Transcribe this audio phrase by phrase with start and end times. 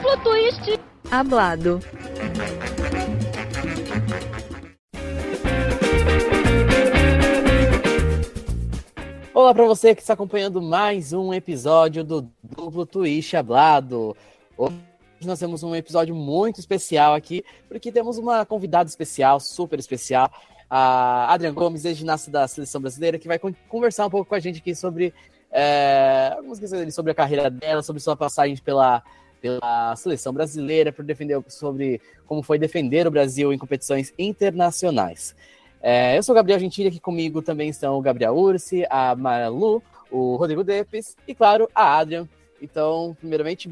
[0.00, 0.80] Duplo twist.
[1.10, 1.78] Hablado.
[9.34, 14.16] Olá para você que está acompanhando mais um episódio do Duplo Twist Hablado.
[14.56, 14.74] Hoje
[15.26, 20.32] nós temos um episódio muito especial aqui, porque temos uma convidada especial, super especial,
[20.70, 24.60] a Adriana Gomes, ex-ginasta da Seleção Brasileira, que vai conversar um pouco com a gente
[24.60, 25.12] aqui sobre
[25.50, 29.02] é, algumas questões sobre a carreira dela, sobre sua passagem pela,
[29.40, 35.34] pela Seleção Brasileira, por defender sobre como foi defender o Brasil em competições internacionais.
[35.82, 39.82] É, eu sou o Gabriel Gentili, aqui comigo também estão o Gabriel Ursi, a Malu,
[40.10, 42.28] o Rodrigo Depes e, claro, a Adrian.
[42.60, 43.70] Então, primeiramente,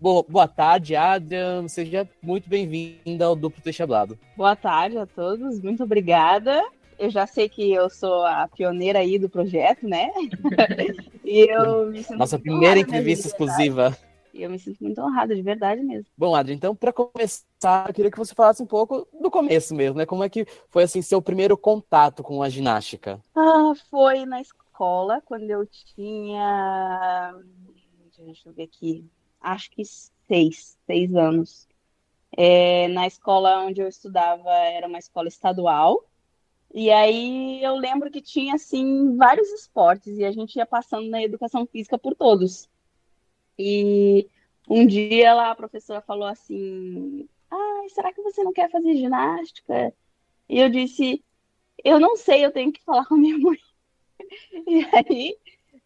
[0.00, 1.66] boa, tarde, Adrian.
[1.66, 4.18] Seja muito bem-vinda ao Duplo Texto Hablado.
[4.36, 6.62] Boa tarde a todos, muito obrigada.
[6.98, 10.08] Eu já sei que eu sou a pioneira aí do projeto, né?
[11.24, 13.96] e eu me sinto Nossa primeira entrevista exclusiva.
[14.32, 16.06] E eu me sinto muito honrada, de verdade mesmo.
[16.16, 19.98] Bom, Adri, então, para começar, eu queria que você falasse um pouco do começo mesmo,
[19.98, 20.06] né?
[20.06, 23.20] Como é que foi, assim, seu primeiro contato com a ginástica?
[23.34, 27.34] Ah, foi na escola, quando eu tinha...
[28.24, 29.04] Deixa eu ver aqui.
[29.40, 29.82] Acho que
[30.28, 31.68] seis, seis anos.
[32.34, 36.04] É, na escola onde eu estudava, era uma escola estadual.
[36.72, 40.16] E aí eu lembro que tinha, assim, vários esportes.
[40.16, 42.70] E a gente ia passando na educação física por todos.
[43.58, 44.28] E
[44.68, 49.94] um dia lá a professora falou assim: ah, será que você não quer fazer ginástica?
[50.48, 51.24] E eu disse:
[51.84, 53.58] Eu não sei, eu tenho que falar com a minha mãe.
[54.66, 55.36] E aí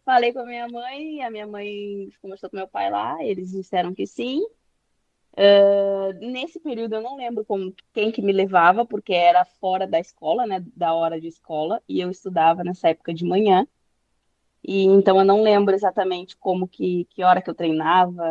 [0.07, 3.93] falei com a minha mãe, a minha mãe conversou com meu pai lá, eles disseram
[3.93, 4.41] que sim.
[5.33, 9.99] Uh, nesse período eu não lembro como, quem que me levava, porque era fora da
[9.99, 13.67] escola, né, da hora de escola, e eu estudava nessa época de manhã.
[14.63, 18.23] E então eu não lembro exatamente como que, que hora que eu treinava,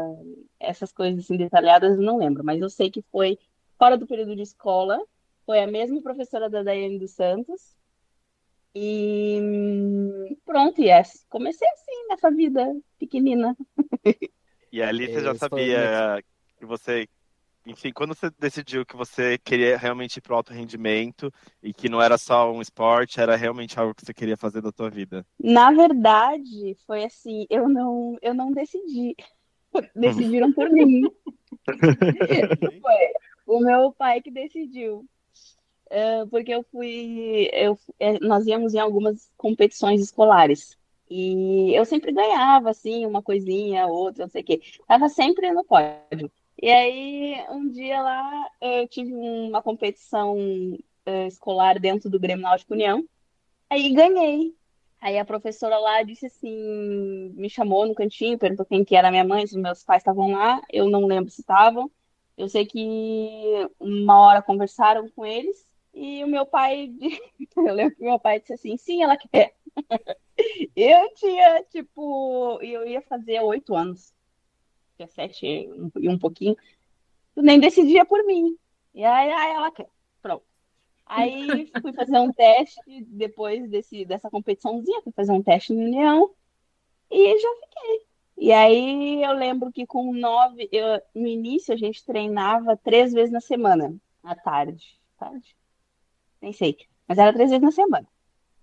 [0.60, 3.39] essas coisas assim detalhadas eu não lembro, mas eu sei que foi
[3.78, 4.98] fora do período de escola,
[5.45, 7.77] foi a mesma professora da Daiane dos Santos.
[8.74, 9.40] E
[10.45, 13.56] pronto, e é, comecei assim nessa vida pequenina.
[14.72, 16.22] E ali você já sabia
[16.58, 17.08] que você
[17.66, 21.88] enfim, quando você decidiu que você queria realmente ir para o alto rendimento e que
[21.88, 25.27] não era só um esporte, era realmente algo que você queria fazer da sua vida?
[25.38, 29.16] Na verdade, foi assim, eu não, eu não decidi.
[29.96, 31.02] Decidiram por mim.
[32.80, 33.12] foi
[33.46, 35.04] o meu pai que decidiu.
[35.86, 40.77] Uh, porque eu fui, eu, é, nós íamos em algumas competições escolares.
[41.08, 44.60] E eu sempre ganhava, assim, uma coisinha, outra, não sei o quê.
[44.88, 46.30] Tava sempre no pódio.
[46.61, 52.72] E aí, um dia lá, eu tive uma competição uh, escolar dentro do Grêmio Náutico
[52.72, 53.05] União.
[53.68, 54.55] Aí ganhei.
[55.00, 59.24] Aí a professora lá disse assim, me chamou no cantinho, perguntou quem que era minha
[59.24, 60.62] mãe, se meus pais estavam lá.
[60.72, 61.90] Eu não lembro se estavam.
[62.36, 66.90] Eu sei que uma hora conversaram com eles e o meu pai,
[67.56, 69.55] eu lembro que meu pai disse assim, sim, ela quer.
[70.77, 74.12] Eu tinha, tipo, eu ia fazer oito anos
[74.96, 76.57] tinha sete e um pouquinho,
[77.34, 78.57] tu nem decidia por mim.
[78.95, 79.89] E aí, aí ela quer.
[80.23, 80.45] Pronto.
[81.05, 86.30] Aí fui fazer um teste depois desse, dessa competiçãozinha, fui fazer um teste no União
[87.11, 88.07] e já fiquei.
[88.39, 93.30] E aí eu lembro que com nove, eu, no início a gente treinava três vezes
[93.30, 95.01] na semana, à tarde.
[95.18, 95.57] Tarde?
[96.40, 96.77] Nem sei.
[97.08, 98.07] Mas era três vezes na semana.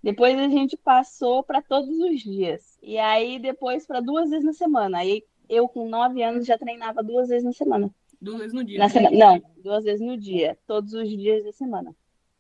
[0.02, 2.78] Depois a gente passou para todos os dias.
[2.82, 5.00] E aí depois para duas vezes na semana.
[5.00, 7.94] Aí eu com nove anos já treinava duas vezes na semana.
[8.20, 8.80] Duas vezes no dia.
[8.80, 11.94] Na semana, não, duas vezes no dia, todos os dias da semana.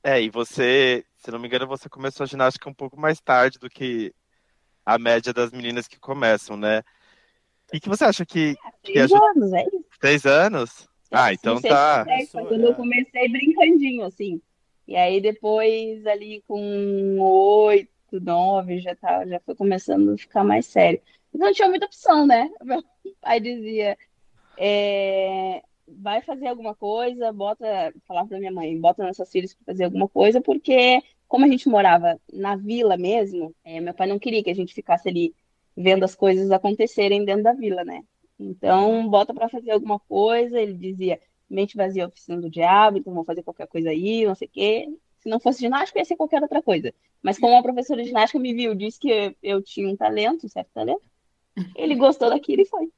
[0.03, 3.57] É, e você, se não me engano, você começou a ginástica um pouco mais tarde
[3.59, 4.13] do que
[4.85, 6.83] a média das meninas que começam, né?
[7.71, 8.55] E que você acha que.
[8.65, 9.85] É, três que anos, é isso.
[9.99, 10.87] Três anos?
[11.11, 12.05] Ah, então tá.
[12.07, 14.41] É, quando eu comecei brincandinho, assim.
[14.87, 20.65] E aí depois, ali com oito, nove, já, tá, já foi começando a ficar mais
[20.65, 21.01] sério
[21.33, 22.49] não tinha muita opção, né?
[22.63, 22.83] Meu
[23.21, 23.97] pai dizia:
[24.57, 27.65] é, vai fazer alguma coisa, bota,
[28.07, 31.67] falar para minha mãe, bota nossas filhas para fazer alguma coisa, porque como a gente
[31.67, 35.33] morava na vila mesmo, é, meu pai não queria que a gente ficasse ali
[35.75, 38.03] vendo as coisas acontecerem dentro da vila, né?
[38.39, 40.59] Então, bota para fazer alguma coisa.
[40.59, 41.19] Ele dizia:
[41.49, 44.89] mente vazia, oficina do diabo, então vou fazer qualquer coisa aí, não sei o quê.
[45.19, 46.93] Se não fosse ginástica, ia ser qualquer outra coisa.
[47.21, 50.49] Mas como a professora de ginástica me viu, disse que eu tinha um talento, um
[50.49, 51.01] certo talento,
[51.75, 52.89] ele gostou daquilo e foi.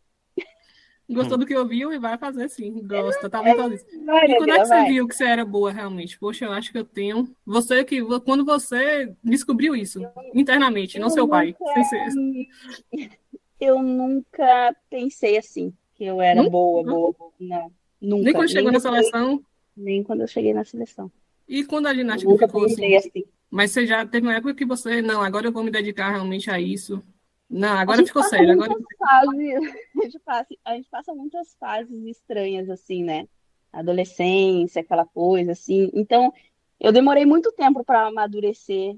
[1.07, 2.81] Gostou do que ouviu e vai fazer sim.
[2.83, 6.17] Gosta, tá muito é, E quando é que você viu que você era boa realmente?
[6.17, 7.29] Poxa, eu acho que eu tenho.
[7.45, 8.01] Você que.
[8.21, 9.99] Quando você descobriu isso
[10.33, 11.55] internamente, não seu pai.
[13.57, 15.73] Eu nunca pensei assim.
[15.95, 16.51] que eu era nunca?
[16.51, 17.31] boa, boa, boa.
[17.39, 17.71] Não,
[18.01, 18.23] nunca.
[18.25, 19.41] Nem quando chegou na seleção?
[19.75, 21.09] Nem quando eu cheguei na seleção.
[21.47, 22.95] E quando a ginástica nunca ficou assim?
[22.95, 23.23] assim?
[23.49, 26.51] Mas você já teve uma época que você, não, agora eu vou me dedicar realmente
[26.51, 27.01] a isso.
[27.55, 28.51] Não, agora ficou sério.
[28.51, 28.75] Agora...
[28.99, 29.55] Fases,
[29.95, 33.29] a, gente passa, a gente passa muitas fases estranhas, assim, né?
[33.71, 35.89] Adolescência, aquela coisa, assim.
[35.93, 36.33] Então,
[36.79, 38.95] eu demorei muito tempo para amadurecer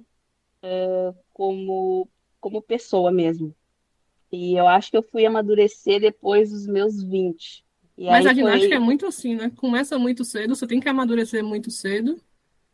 [0.63, 2.09] uh, como,
[2.39, 3.53] como pessoa mesmo.
[4.31, 7.63] E eu acho que eu fui amadurecer depois dos meus 20.
[7.95, 8.75] E Mas a ginástica foi...
[8.75, 9.51] é muito assim, né?
[9.55, 12.19] Começa muito cedo, você tem que amadurecer muito cedo.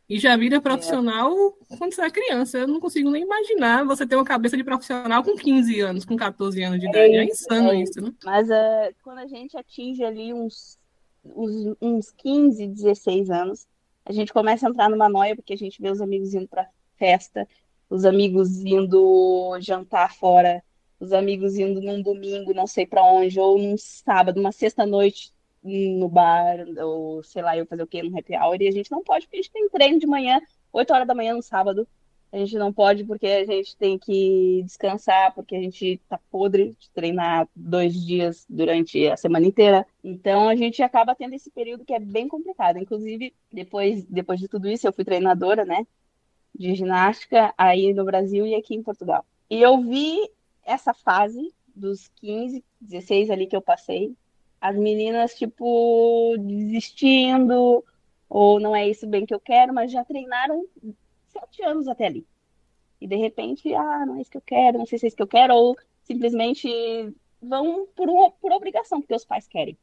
[0.08, 1.32] E já vira profissional
[1.70, 1.76] é.
[1.76, 2.58] quando você é criança.
[2.58, 6.16] Eu não consigo nem imaginar você ter uma cabeça de profissional com 15 anos, com
[6.16, 7.14] 14 anos de idade.
[7.14, 7.80] É, é insano é.
[7.80, 8.12] isso, né?
[8.24, 10.78] Mas uh, quando a gente atinge ali uns,
[11.24, 13.66] uns, uns 15, 16 anos,
[14.04, 16.68] a gente começa a entrar numa noia, porque a gente vê os amigos indo pra
[16.96, 17.48] festa,
[17.88, 20.62] os amigos indo jantar fora,
[21.00, 25.32] os amigos indo num domingo, não sei para onde, ou num sábado, uma sexta-noite
[25.64, 28.90] no bar, ou sei lá, eu fazer o quê, no happy hour, e a gente
[28.90, 30.40] não pode, porque a gente tem treino de manhã,
[30.72, 31.88] 8 horas da manhã no sábado.
[32.30, 36.74] A gente não pode porque a gente tem que descansar, porque a gente tá podre
[36.80, 39.86] de treinar dois dias durante a semana inteira.
[40.02, 42.76] Então a gente acaba tendo esse período que é bem complicado.
[42.76, 45.86] Inclusive, depois, depois de tudo isso, eu fui treinadora, né?
[46.52, 49.24] De ginástica aí no Brasil e aqui em Portugal.
[49.48, 50.28] E eu vi
[50.64, 54.12] essa fase dos 15, 16 ali que eu passei,
[54.64, 57.84] as meninas, tipo, desistindo,
[58.30, 60.66] ou não é isso bem que eu quero, mas já treinaram
[61.28, 62.26] sete anos até ali.
[62.98, 65.16] E de repente, ah, não é isso que eu quero, não sei se é isso
[65.18, 66.66] que eu quero, ou simplesmente
[67.42, 69.76] vão por, uma, por obrigação, porque os pais querem.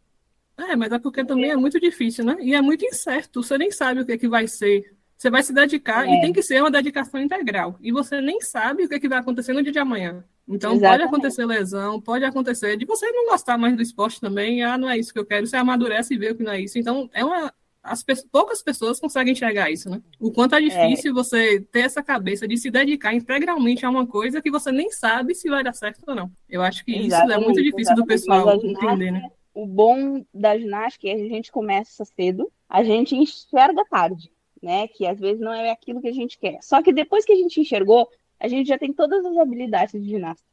[0.58, 2.38] É, mas é porque também é muito difícil, né?
[2.40, 4.98] E é muito incerto, você nem sabe o que, é que vai ser.
[5.16, 6.18] Você vai se dedicar é.
[6.18, 7.78] e tem que ser uma dedicação integral.
[7.80, 10.26] E você nem sabe o que, é que vai acontecer no dia de amanhã.
[10.52, 10.82] Então Exatamente.
[10.82, 14.90] pode acontecer lesão, pode acontecer de você não gostar mais do esporte também, ah, não
[14.90, 16.78] é isso que eu quero, você amadurece e vê que não é isso.
[16.78, 17.54] Então, é uma.
[17.84, 18.14] As pe...
[18.32, 20.00] poucas pessoas conseguem enxergar isso, né?
[20.20, 20.62] O quanto é, é.
[20.62, 21.14] difícil é.
[21.16, 25.34] você ter essa cabeça de se dedicar integralmente a uma coisa que você nem sabe
[25.34, 26.32] se vai dar certo ou não.
[26.48, 27.32] Eu acho que Exatamente.
[27.32, 29.30] isso é muito difícil do pessoal entender, né?
[29.54, 34.32] O bom da ginástica é que a gente começa cedo, a gente enxerga tarde,
[34.62, 34.88] né?
[34.88, 36.60] Que às vezes não é aquilo que a gente quer.
[36.62, 38.08] Só que depois que a gente enxergou,
[38.42, 40.44] a gente já tem todas as habilidades de ginasta.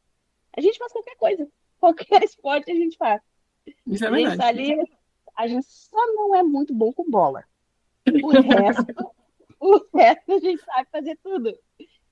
[0.54, 1.48] A gente faz qualquer coisa.
[1.80, 3.22] Qualquer esporte a gente faz.
[3.86, 4.42] Isso é verdade.
[4.42, 4.92] A gente, ali,
[5.36, 7.44] a gente só não é muito bom com bola.
[8.20, 9.14] O resto,
[9.60, 11.56] o resto a gente sabe fazer tudo.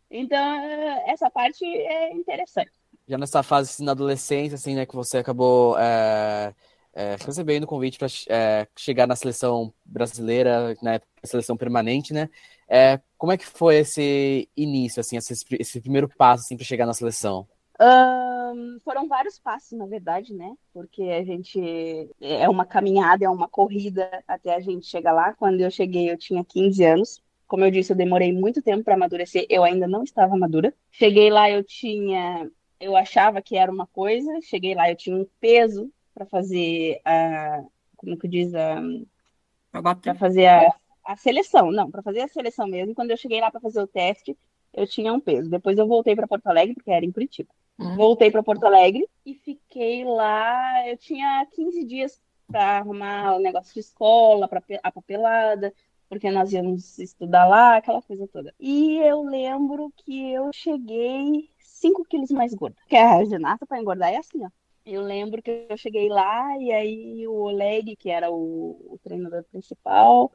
[0.08, 0.61] Então,
[1.05, 2.70] essa parte é interessante.
[3.08, 6.55] Já nessa fase assim, na adolescência, assim, né, que você acabou é,
[6.94, 12.31] é, recebendo o convite para é, chegar na seleção brasileira, na seleção permanente, né?
[12.68, 16.86] É, como é que foi esse início, assim, esse, esse primeiro passo assim, para chegar
[16.86, 17.46] na seleção?
[17.80, 20.54] Um, foram vários passos, na verdade, né?
[20.72, 25.34] Porque a gente é uma caminhada, é uma corrida até a gente chegar lá.
[25.34, 27.22] Quando eu cheguei, eu tinha 15 anos.
[27.46, 29.46] Como eu disse, eu demorei muito tempo para amadurecer.
[29.48, 30.74] Eu ainda não estava madura.
[30.90, 34.40] Cheguei lá, eu tinha, eu achava que era uma coisa.
[34.42, 37.62] Cheguei lá, eu tinha um peso para fazer a,
[37.96, 38.82] como que diz a,
[39.70, 40.74] para fazer a
[41.06, 42.94] a seleção, não, para fazer a seleção mesmo.
[42.94, 44.37] Quando eu cheguei lá para fazer o teste,
[44.73, 45.49] eu tinha um peso.
[45.49, 47.49] Depois eu voltei para Porto Alegre, porque era em Curitiba.
[47.78, 47.97] Uhum.
[47.97, 50.88] Voltei para Porto Alegre e fiquei lá.
[50.88, 55.73] Eu tinha 15 dias para arrumar o negócio de escola, para a papelada,
[56.09, 58.54] porque nós íamos estudar lá, aquela coisa toda.
[58.59, 62.76] E eu lembro que eu cheguei 5 quilos mais gorda.
[62.80, 64.49] Porque a ginasta para engordar é assim, ó.
[64.85, 69.42] Eu lembro que eu cheguei lá e aí o Oleg, que era o, o treinador
[69.50, 70.30] principal,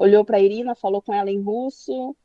[0.00, 2.16] olhou para a Irina, falou com ela em russo.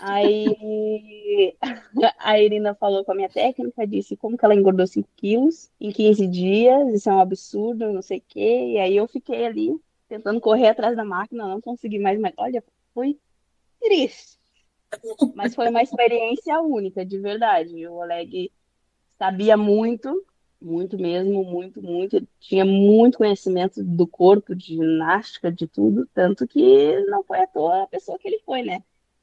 [0.00, 1.54] Aí
[2.18, 5.92] a Irina falou com a minha técnica, disse como que ela engordou 5 quilos em
[5.92, 8.72] 15 dias, isso é um absurdo, não sei o quê.
[8.72, 12.64] E aí eu fiquei ali tentando correr atrás da máquina, não consegui mais, mas olha,
[12.94, 13.18] foi
[13.78, 14.38] triste.
[15.34, 17.86] Mas foi uma experiência única, de verdade.
[17.86, 18.50] O Oleg
[19.18, 20.24] sabia muito,
[20.60, 22.26] muito mesmo, muito, muito.
[22.40, 27.84] Tinha muito conhecimento do corpo, de ginástica, de tudo, tanto que não foi à toa
[27.84, 28.82] a pessoa que ele foi, né?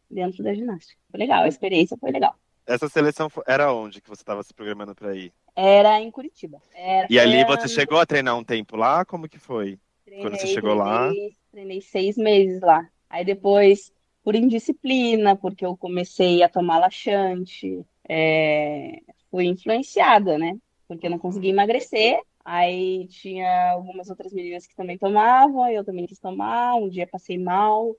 [0.10, 1.00] Dentro da ginástica.
[1.10, 2.36] Foi legal, a experiência foi legal.
[2.66, 5.32] Essa seleção era onde que você estava se programando para ir?
[5.56, 6.60] Era em Curitiba.
[6.74, 9.06] Era, e ali você chegou a treinar um tempo lá?
[9.06, 9.78] Como que foi?
[10.04, 11.34] Treinei, Quando você chegou treinei, lá?
[11.52, 12.88] Treinei seis meses lá.
[13.10, 19.02] Aí depois, por indisciplina, porque eu comecei a tomar laxante, é...
[19.30, 20.58] fui influenciada, né?
[20.88, 22.20] Porque eu não conseguia emagrecer.
[22.44, 26.76] Aí tinha algumas outras meninas que também tomavam, eu também quis tomar.
[26.76, 27.96] Um dia passei mal,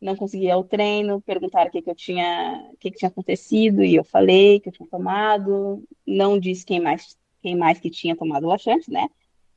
[0.00, 3.84] não conseguia o treino, perguntaram o que, que eu tinha, o que, que tinha acontecido,
[3.84, 5.82] e eu falei que eu tinha tomado.
[6.06, 9.08] Não disse quem mais, quem mais que tinha tomado laxante, né?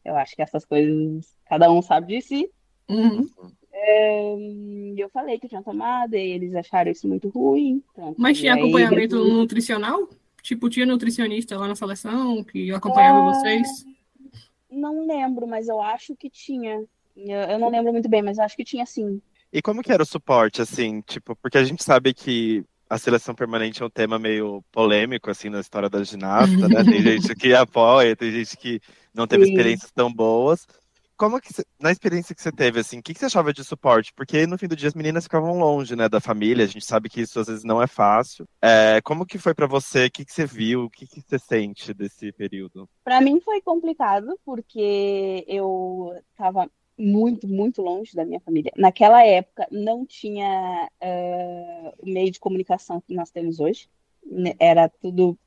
[0.03, 2.49] Eu acho que essas coisas, cada um sabe de si.
[2.89, 3.29] Uhum.
[3.73, 4.35] É,
[4.97, 7.81] eu falei que tinha tomado, e eles acharam isso muito ruim.
[7.93, 8.15] Pronto.
[8.17, 10.09] Mas tinha aí, acompanhamento depois- nutricional?
[10.47, 13.67] Tipo, tinha nutricionista lá na seleção que acompanhava Ah, vocês?
[14.71, 16.85] Não lembro, mas eu acho que tinha.
[17.17, 19.21] Eu, eu não lembro muito bem, mas eu acho que tinha sim.
[19.51, 23.35] E como que era o suporte, assim, tipo, porque a gente sabe que a seleção
[23.35, 26.81] permanente é um tema meio polêmico, assim, na história da ginasta, né?
[26.85, 28.79] Tem gente que apoia, tem gente que
[29.13, 29.51] não teve Sim.
[29.51, 30.65] experiências tão boas.
[31.17, 34.13] Como que, na experiência que você teve, assim, o que que você achava de suporte?
[34.13, 37.09] Porque no fim do dia as meninas ficavam longe, né, da família, a gente sabe
[37.09, 38.47] que isso às vezes não é fácil.
[38.61, 40.05] É, como que foi pra você?
[40.05, 40.83] O que que você viu?
[40.83, 42.87] O que que você sente desse período?
[43.03, 48.71] Para mim foi complicado, porque eu estava muito, muito longe da minha família.
[48.77, 53.89] Naquela época não tinha eh, o meio de comunicação que nós temos hoje.
[54.59, 55.37] Era tudo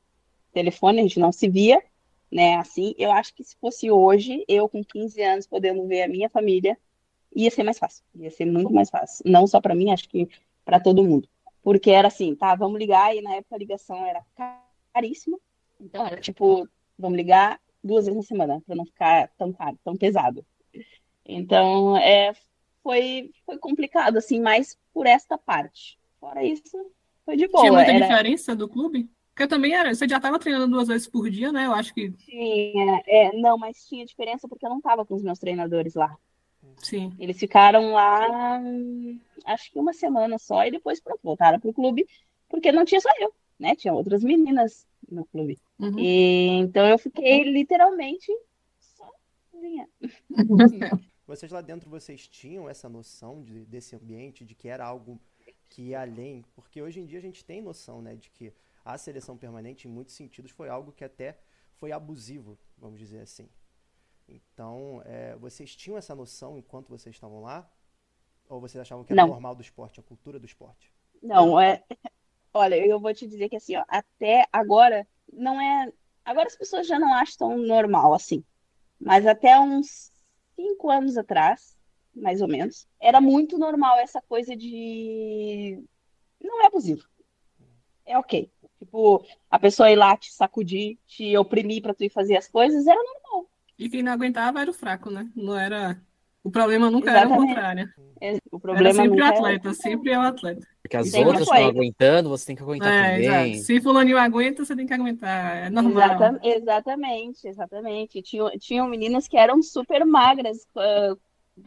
[0.52, 1.80] telefone, a gente não se via,
[2.30, 2.56] né?
[2.56, 6.28] Assim, eu acho que se fosse hoje, eu com 15 anos podendo ver a minha
[6.28, 6.78] família,
[7.34, 8.04] ia ser mais fácil.
[8.14, 9.24] Ia ser muito mais fácil.
[9.30, 10.28] Não só para mim, acho que
[10.64, 11.28] para todo mundo.
[11.62, 14.24] Porque era assim, tá, vamos ligar, e na época a ligação era
[14.92, 15.38] caríssima.
[15.80, 16.68] Então era tipo,
[16.98, 20.44] vamos ligar duas vezes na semana, para não ficar tão caro, tão pesado.
[21.24, 22.32] Então, é,
[22.82, 25.98] foi, foi complicado, assim, mais por esta parte.
[26.18, 26.76] Fora isso,
[27.24, 27.72] foi de Tinha boa.
[27.76, 29.08] muita Era, diferença do clube?
[29.40, 29.94] Porque eu também era.
[29.94, 31.64] Você já estava treinando duas vezes por dia, né?
[31.64, 35.22] Eu acho que tinha, é, não, mas tinha diferença porque eu não estava com os
[35.22, 36.14] meus treinadores lá.
[36.76, 37.10] sim.
[37.18, 38.60] Eles ficaram lá,
[39.46, 42.06] acho que uma semana só, e depois pronto, voltaram pro clube,
[42.50, 43.74] porque não tinha só eu, né?
[43.74, 45.58] Tinha outras meninas no clube.
[45.78, 45.98] Uhum.
[45.98, 48.30] E, então eu fiquei literalmente
[48.78, 49.88] sozinha.
[51.26, 55.18] Vocês lá dentro, vocês tinham essa noção de- desse ambiente, de que era algo
[55.68, 56.44] que ia além?
[56.56, 58.52] Porque hoje em dia a gente tem noção, né, de que
[58.84, 61.38] a seleção permanente, em muitos sentidos, foi algo que até
[61.74, 63.48] foi abusivo, vamos dizer assim.
[64.28, 67.68] Então, é, vocês tinham essa noção enquanto vocês estavam lá?
[68.48, 69.28] Ou vocês achavam que era Não.
[69.28, 70.92] normal do esporte, a cultura do esporte?
[71.22, 71.82] Não, é.
[72.52, 75.92] Olha, eu vou te dizer que assim, ó, até agora não é.
[76.24, 78.44] Agora as pessoas já não acham tão normal assim.
[78.98, 80.12] Mas até uns
[80.56, 81.76] cinco anos atrás,
[82.14, 85.82] mais ou menos, era muito normal essa coisa de.
[86.40, 87.08] Não é abusivo.
[88.04, 88.50] É ok.
[88.80, 92.86] Tipo, a pessoa ir lá te sacudir, te oprimir pra tu ir fazer as coisas,
[92.86, 93.46] era normal.
[93.78, 95.30] E quem não aguentava era o fraco, né?
[95.36, 96.00] Não era.
[96.42, 97.48] O problema nunca era o Exatamente.
[97.54, 97.88] contrário.
[98.22, 100.66] É, O Era problema sempre o nunca era- atleta, sempre é o atleta.
[100.82, 103.52] Porque as Sempre outras estão aguentando, você tem que aguentar É, também.
[103.52, 103.66] exato.
[103.66, 105.56] Se fulaninho aguenta, você tem que aguentar.
[105.66, 106.02] É normal.
[106.02, 108.22] Exata- exatamente, exatamente.
[108.22, 111.14] Tinham, tinham meninas que eram super magras, ah,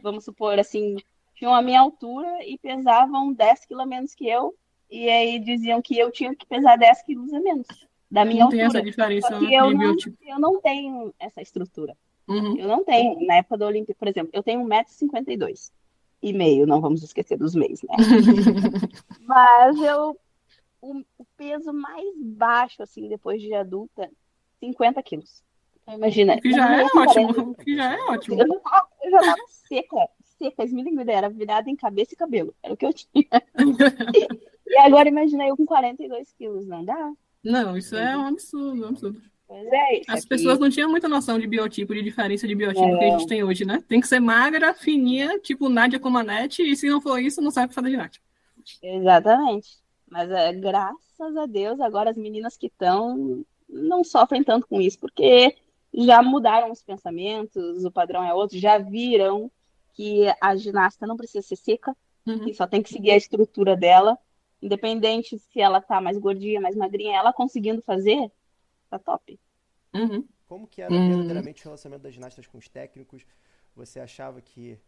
[0.01, 0.95] vamos supor assim,
[1.35, 4.55] tinham a minha altura e pesavam 10 quilos menos que eu,
[4.93, 7.65] e aí diziam que eu tinha que pesar 10 quilos a menos
[8.11, 8.91] da minha Não tem essa altura.
[8.91, 11.97] diferença que eu não, eu não tenho essa estrutura.
[12.27, 12.55] Uhum.
[12.57, 13.25] Eu não tenho.
[13.25, 15.71] Na época da Olimpíada, por exemplo, eu tenho 1,52m
[16.21, 17.95] e meio, não vamos esquecer dos meios, né?
[19.25, 20.15] Mas eu.
[20.79, 24.11] O, o peso mais baixo, assim, depois de adulta,
[24.59, 25.41] 50 quilos.
[25.81, 26.39] Então, imagina.
[26.39, 27.55] Que já é ótimo.
[27.55, 28.41] que já é ótimo.
[28.41, 32.53] Eu, já tava, eu já tava seca, seca, esmilinguida, era virada em cabeça e cabelo.
[32.61, 33.25] Era o que eu tinha.
[34.73, 37.11] E agora imagina eu com 42 quilos, não dá?
[37.43, 39.21] Não, isso é um absurdo, um absurdo.
[39.47, 42.55] Pois é, isso As aqui- pessoas não tinham muita noção de biotipo, de diferença de
[42.55, 43.83] biotipo que a gente tem hoje, né?
[43.87, 47.73] Tem que ser magra, fininha, tipo Nádia Comanete, e se não for isso, não sabe
[47.73, 48.25] fazer ginástica.
[48.81, 49.77] Exatamente.
[50.09, 54.99] Mas é, graças a Deus, agora as meninas que estão não sofrem tanto com isso,
[54.99, 55.55] porque
[55.93, 59.51] já mudaram os pensamentos, o padrão é outro, já viram
[59.93, 62.39] que a ginasta não precisa ser seca, Uhum.
[62.45, 64.17] que só tem que seguir a estrutura dela,
[64.63, 68.31] independente se ela tá mais gordinha, mais magrinha, ela conseguindo fazer,
[68.89, 69.39] tá top.
[69.93, 70.27] Uhum.
[70.47, 71.07] Como que era Hum.
[71.09, 73.25] verdadeiramente o relacionamento das ginastas com os técnicos?
[73.75, 74.79] Você achava que,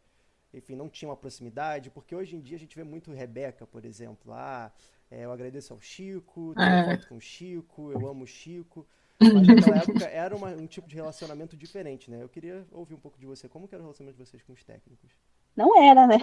[0.54, 1.90] enfim, não tinha uma proximidade?
[1.90, 4.32] Porque hoje em dia a gente vê muito Rebeca, por exemplo.
[4.34, 4.72] Ah,
[5.10, 6.84] é, eu agradeço ao Chico, tenho É.
[6.98, 8.86] foto com o Chico, eu amo o Chico.
[9.20, 12.22] Mas naquela época era uma- um tipo de relacionamento diferente, né?
[12.22, 13.48] Eu queria ouvir um pouco de você.
[13.48, 15.10] Como que era o relacionamento de vocês com os técnicos?
[15.56, 16.18] Não era, né?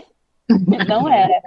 [0.88, 1.40] Não era.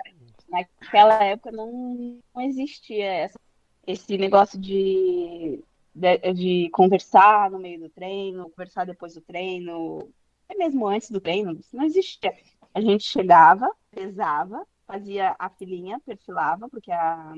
[0.82, 3.40] Naquela época não, não existia essa-
[3.86, 10.10] esse negócio de, de, de conversar no meio do treino, conversar depois do treino,
[10.48, 12.34] até mesmo antes do treino, isso não existia.
[12.74, 17.34] A gente chegava, pesava, fazia a filinha, perfilava, porque a,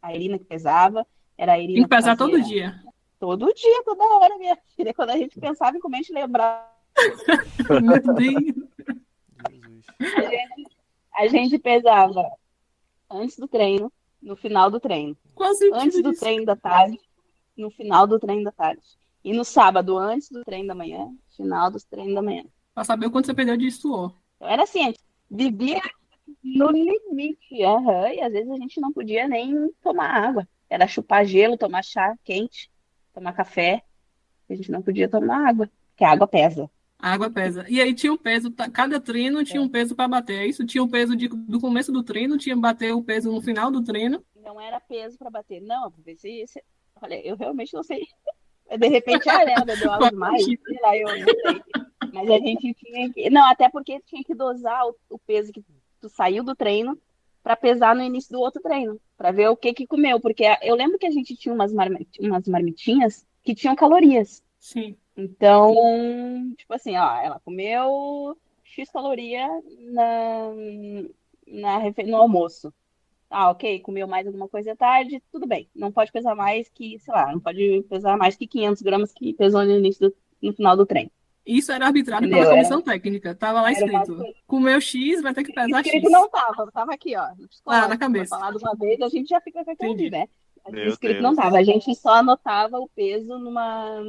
[0.00, 1.06] a Irina que pesava,
[1.36, 2.82] era a Irina Tem que pesar fazia- todo dia.
[3.18, 4.92] Todo dia, toda hora, minha filha.
[4.92, 6.68] Quando a gente pensava em comer, a gente lembrava.
[7.80, 8.68] Meu Deus.
[10.16, 10.76] A gente,
[11.14, 12.28] a gente pesava
[13.12, 15.16] antes do treino, no final do treino.
[15.54, 16.20] Sentido Antes do disso?
[16.20, 16.98] treino da tarde,
[17.56, 18.82] no final do treino da tarde.
[19.24, 22.44] E no sábado, antes do treino da manhã, final dos treinos da manhã.
[22.74, 24.14] Pra saber o quanto você perdeu de suor.
[24.36, 25.00] Então, era assim, a gente
[25.30, 25.80] vivia
[26.42, 27.64] no limite.
[27.64, 30.48] Uhum, e às vezes a gente não podia nem tomar água.
[30.68, 32.70] Era chupar gelo, tomar chá quente,
[33.12, 33.82] tomar café.
[34.48, 36.68] A gente não podia tomar água, porque a água pesa.
[37.02, 37.66] A água pesa.
[37.68, 40.38] E aí tinha um peso, cada treino tinha um peso para bater.
[40.38, 40.64] É isso?
[40.64, 43.82] Tinha um peso de, do começo do treino, tinha bater o peso no final do
[43.82, 44.24] treino.
[44.36, 45.60] Não era peso para bater.
[45.60, 46.62] Não, se, se,
[47.02, 48.06] olha, eu realmente não sei.
[48.78, 51.62] De repente, ah, né, bebeu algo demais, sei lá, eu não sei.
[52.12, 53.28] Mas a gente tinha que.
[53.28, 55.62] Não, até porque tinha que dosar o, o peso que
[56.00, 56.96] tu saiu do treino
[57.42, 60.76] para pesar no início do outro treino, para ver o que que comeu, porque eu
[60.76, 64.42] lembro que a gente tinha umas, umas marmitinhas que tinham calorias.
[64.60, 64.96] Sim.
[65.16, 65.74] Então,
[66.56, 69.46] tipo assim, ó, ela comeu X caloria
[69.92, 70.50] na,
[71.46, 72.72] na, no almoço.
[73.28, 75.68] Ah, ok, comeu mais alguma coisa à tarde, tudo bem.
[75.74, 79.32] Não pode pesar mais que, sei lá, não pode pesar mais que 500 gramas que
[79.32, 81.10] pesou no início do, no final do treino.
[81.44, 82.44] Isso era arbitrado Entendeu?
[82.44, 82.84] pela comissão era...
[82.84, 83.34] técnica.
[83.34, 84.22] Tava lá escrito.
[84.46, 86.12] Comeu X, vai ter que pesar escrito X.
[86.12, 87.26] não tava, tava aqui, ó.
[87.66, 88.36] Ah, na cabeça.
[88.36, 90.28] Falado uma vez, a gente já fica com aquele, né?
[90.70, 91.22] Meu escrito Deus.
[91.22, 91.58] não tava.
[91.58, 94.00] A gente só anotava o peso numa,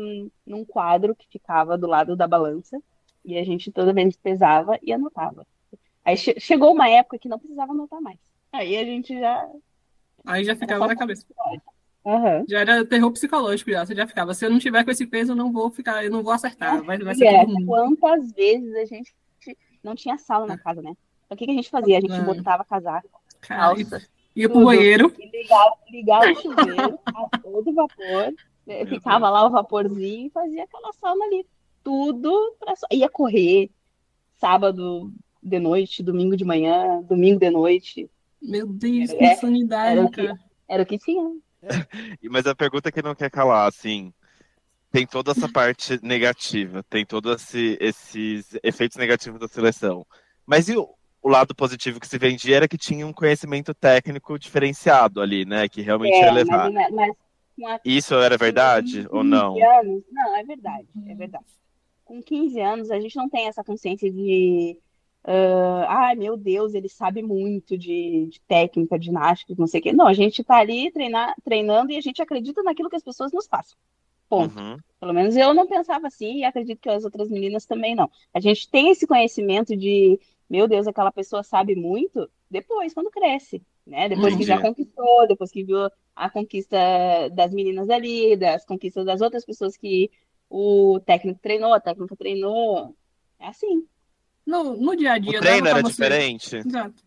[0.45, 2.81] num quadro que ficava do lado da balança.
[3.25, 5.47] E a gente toda vez pesava e anotava.
[6.03, 8.19] Aí che chegou uma época que não precisava anotar mais.
[8.51, 9.49] Aí a gente já.
[10.25, 11.25] Aí já ficava na cabeça.
[12.05, 12.45] Uhum.
[12.47, 13.85] Já era terror psicológico já.
[13.85, 14.33] Você já ficava.
[14.33, 16.83] Se eu não tiver com esse peso, eu não vou ficar, eu não vou acertar.
[16.83, 19.13] Vai, vai ser é, Quantas vezes a gente
[19.81, 20.91] não tinha sala na casa, né?
[21.25, 21.97] Então, o que, que a gente fazia?
[21.97, 22.21] A gente é.
[22.21, 23.09] botava casaco,
[23.41, 24.01] calça,
[24.35, 25.13] Ia pro banheiro.
[25.17, 28.33] Ligava, ligava o chuveiro a todo vapor.
[28.65, 31.45] Né, ficava lá o vaporzinho e fazia aquela sauna ali.
[31.83, 32.73] Tudo pra...
[32.91, 33.69] Ia correr
[34.35, 35.11] sábado
[35.41, 38.09] de noite, domingo de manhã, domingo de noite.
[38.41, 40.33] Meu Deus, que é, insanidade, era cara.
[40.33, 41.31] O que, era o que tinha.
[42.29, 44.13] Mas a pergunta que não quer calar, assim,
[44.91, 50.05] tem toda essa parte negativa, tem todos esse, esses efeitos negativos da seleção.
[50.45, 50.89] Mas e o,
[51.23, 55.69] o lado positivo que se vendia era que tinha um conhecimento técnico diferenciado ali, né?
[55.69, 56.69] Que realmente é, ia levar.
[56.69, 57.15] Mas,
[57.57, 59.55] mas, Isso era verdade ou não?
[59.79, 61.45] Anos, não, é verdade, é verdade.
[62.03, 64.77] Com 15 anos, a gente não tem essa consciência de.
[65.25, 69.83] Uh, ai, meu Deus, ele sabe muito de, de técnica, de ginástica, não sei o
[69.83, 69.93] quê.
[69.93, 73.31] Não, a gente está ali treinar, treinando e a gente acredita naquilo que as pessoas
[73.31, 73.77] nos passam.
[74.27, 74.59] Ponto.
[74.59, 74.77] Uhum.
[74.99, 78.09] Pelo menos eu não pensava assim e acredito que as outras meninas também não.
[78.33, 83.61] A gente tem esse conhecimento de meu Deus, aquela pessoa sabe muito, depois, quando cresce,
[83.85, 84.09] né?
[84.09, 86.77] Depois que já conquistou, depois que viu a conquista
[87.31, 90.11] das meninas ali, das conquistas das outras pessoas que
[90.49, 92.95] o técnico treinou, a técnica treinou.
[93.39, 93.87] É assim.
[94.45, 95.39] No, no dia a dia.
[95.39, 95.89] O treino era você...
[95.89, 96.55] diferente.
[96.57, 97.03] Exato.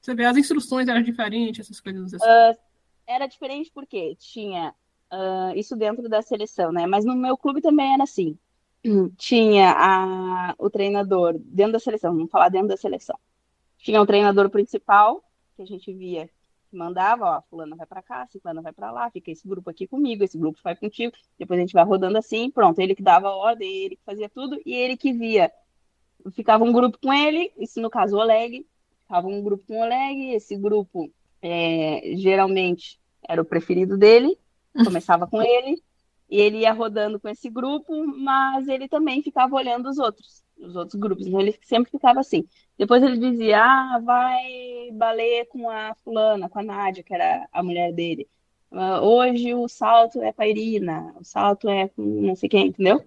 [0.00, 2.26] Você vê, as instruções eram diferentes, essas coisas assim.
[2.26, 2.58] Uh,
[3.06, 4.74] era diferente porque tinha
[5.10, 6.86] uh, isso dentro da seleção, né?
[6.86, 8.38] Mas no meu clube também era assim
[9.16, 13.18] tinha a, o treinador dentro da seleção, vamos falar dentro da seleção.
[13.78, 15.24] Tinha o treinador principal,
[15.56, 16.28] que a gente via,
[16.70, 19.86] que mandava, ó, fulana vai para cá, ciclana vai para lá, fica esse grupo aqui
[19.86, 23.28] comigo, esse grupo vai contigo, depois a gente vai rodando assim, pronto, ele que dava
[23.28, 25.50] a ordem, ele que fazia tudo, e ele que via.
[26.32, 28.66] Ficava um grupo com ele, isso no caso o Oleg,
[29.02, 34.38] ficava um grupo com o Oleg, esse grupo é, geralmente era o preferido dele,
[34.84, 35.82] começava com ele,
[36.34, 40.74] e ele ia rodando com esse grupo, mas ele também ficava olhando os outros, os
[40.74, 41.28] outros grupos.
[41.28, 42.44] Então ele sempre ficava assim.
[42.76, 47.62] Depois ele dizia: "Ah, vai balé com a fulana, com a Nádia, que era a
[47.62, 48.26] mulher dele.
[48.72, 52.66] Uh, hoje o salto é com a Irina, o salto é com não sei quem,
[52.66, 53.00] entendeu?"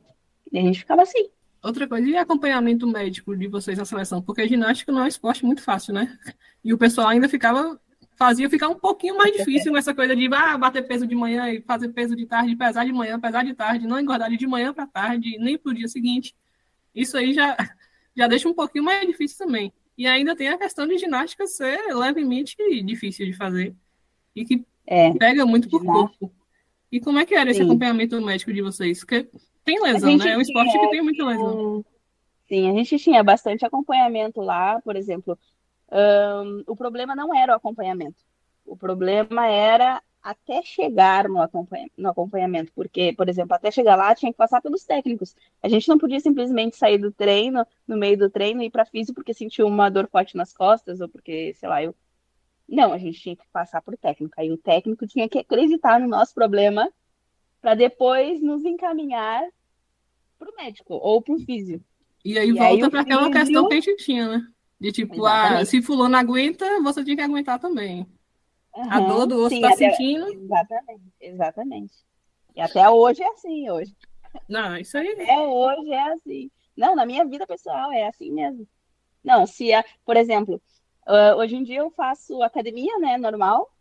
[0.49, 1.29] E a gente ficava assim.
[1.61, 4.21] Outra coisa, e acompanhamento médico de vocês na seleção?
[4.21, 6.17] Porque ginástica não é um esporte muito fácil, né?
[6.63, 7.77] E o pessoal ainda ficava
[8.17, 11.62] fazia ficar um pouquinho mais difícil essa coisa de ah, bater peso de manhã e
[11.62, 14.88] fazer peso de tarde, pesar de manhã, pesar de tarde, não engordar de manhã para
[14.88, 16.36] tarde, nem para o dia seguinte.
[16.93, 17.56] Isso aí já,
[18.15, 19.71] já deixa um pouquinho mais difícil também.
[19.97, 23.75] E ainda tem a questão de ginástica ser levemente difícil de fazer
[24.36, 26.32] e que é, pega muito por corpo.
[26.91, 27.65] E como é que era esse Sim.
[27.65, 28.99] acompanhamento médico de vocês?
[28.99, 29.27] Porque
[29.63, 30.32] tem lesão, né?
[30.32, 31.84] É um esporte tinha, que tem muita lesão.
[32.47, 35.38] Sim, a gente tinha bastante acompanhamento lá, por exemplo,
[35.91, 38.23] um, o problema não era o acompanhamento.
[38.65, 44.13] O problema era até chegar no, acompanha no acompanhamento, porque, por exemplo, até chegar lá
[44.13, 45.34] tinha que passar pelos técnicos.
[45.63, 48.86] A gente não podia simplesmente sair do treino, no meio do treino, e ir para
[48.86, 51.95] físico porque sentiu uma dor forte nas costas, ou porque, sei lá, eu.
[52.67, 54.34] Não, a gente tinha que passar por técnico.
[54.38, 56.91] Aí o técnico tinha que acreditar no nosso problema
[57.62, 59.47] para depois nos encaminhar
[60.38, 61.86] para o médico ou para o físico.
[62.26, 64.47] E aí e volta para aquela questão que a gente tinha, né?
[64.79, 68.07] De tipo, ah, se fulano aguenta, você tinha que aguentar também.
[68.75, 69.89] Uhum, a dor do osso tá até...
[69.91, 70.27] sentindo.
[70.31, 71.93] Exatamente, exatamente.
[72.55, 73.95] E até hoje é assim, hoje.
[74.47, 75.07] Não, isso aí.
[75.07, 76.51] É, hoje é assim.
[76.75, 78.67] Não, na minha vida pessoal é assim mesmo.
[79.23, 80.61] Não, se, é, por exemplo,
[81.07, 83.71] uh, hoje em dia eu faço academia, né, normal,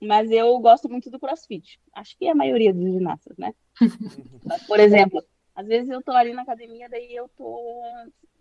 [0.00, 1.78] mas eu gosto muito do crossfit.
[1.92, 3.54] Acho que é a maioria dos ginastas, né?
[4.44, 5.22] mas, por exemplo,
[5.54, 7.82] às vezes eu tô ali na academia, daí eu tô,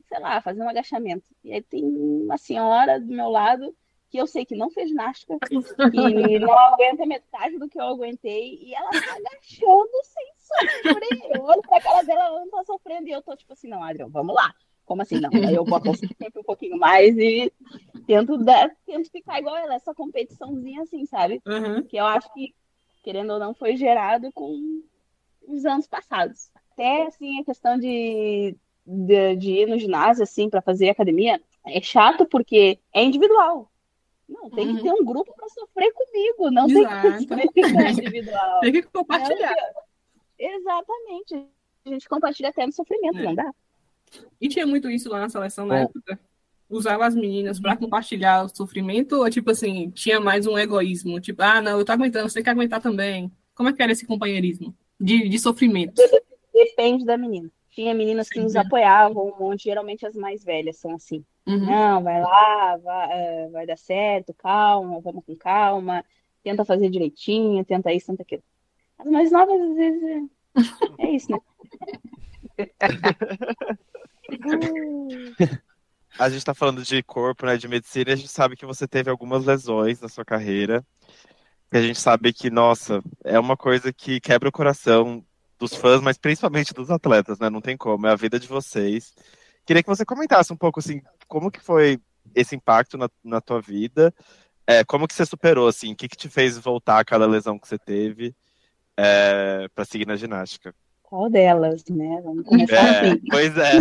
[0.08, 1.26] sei lá, fazendo um agachamento.
[1.44, 3.76] E aí tem uma senhora do meu lado
[4.10, 8.58] que eu sei que não fez ginástica e não aguenta metade do que eu aguentei
[8.62, 11.36] e ela tá agachando sem sofrer.
[11.36, 13.84] Eu olho pra cara dela, ela não tá sofrendo e eu tô tipo assim, não,
[13.84, 14.54] Adriano, vamos lá.
[14.86, 15.20] Como assim?
[15.20, 17.52] Não, aí eu boto sempre um pouquinho mais e
[18.06, 21.42] tento, dar, tento ficar igual ela, essa competiçãozinha assim, sabe?
[21.46, 21.84] Uhum.
[21.84, 22.56] Que eu acho que,
[23.04, 24.82] querendo ou não, foi gerado com
[25.46, 26.50] os anos passados.
[26.72, 28.56] Até, assim, a questão de,
[28.88, 33.70] de, de ir no ginásio, assim, para fazer academia, é chato porque é individual.
[34.28, 34.76] Não, tem uhum.
[34.76, 37.28] que ter um grupo para sofrer comigo, não Exato.
[37.28, 38.60] tem que ser individual.
[38.62, 39.56] tem que compartilhar.
[40.40, 41.48] exatamente.
[41.86, 43.24] A gente compartilha até no sofrimento, é.
[43.24, 43.54] não dá?
[44.40, 46.20] E tinha muito isso lá na seleção na época?
[46.70, 51.20] Usava as meninas para compartilhar o sofrimento ou, tipo assim, tinha mais um egoísmo?
[51.20, 53.32] Tipo, ah, não, eu tô aguentando, você tem que aguentar também.
[53.56, 56.02] Como é que era esse companheirismo de, de sofrimento?
[56.54, 57.50] Depende da menina.
[57.78, 61.24] Tinha meninas que nos apoiavam um monte, geralmente as mais velhas são assim.
[61.46, 61.64] Uhum.
[61.64, 66.04] Não, vai lá, vai, é, vai dar certo, calma, vamos com calma,
[66.42, 68.42] tenta fazer direitinho, tenta isso, tenta aquilo.
[68.98, 70.24] As mais novas, às vezes, é,
[71.06, 71.38] é isso, né?
[76.18, 78.88] a gente está falando de corpo, né, de medicina, e a gente sabe que você
[78.88, 80.84] teve algumas lesões na sua carreira.
[81.72, 85.24] E a gente sabe que, nossa, é uma coisa que quebra o coração
[85.60, 87.50] dos fãs, mas principalmente dos atletas, né?
[87.50, 89.14] Não tem como, é a vida de vocês.
[89.66, 92.00] Queria que você comentasse um pouco, assim, como que foi
[92.36, 94.14] esse impacto na, na tua vida?
[94.66, 95.94] É, como que você superou, assim?
[95.94, 98.36] O que, que te fez voltar aquela lesão que você teve
[98.98, 100.74] é, para seguir na ginástica?
[101.02, 102.22] Qual delas, né?
[102.22, 103.22] Vamos começar é, assim.
[103.30, 103.72] Pois é.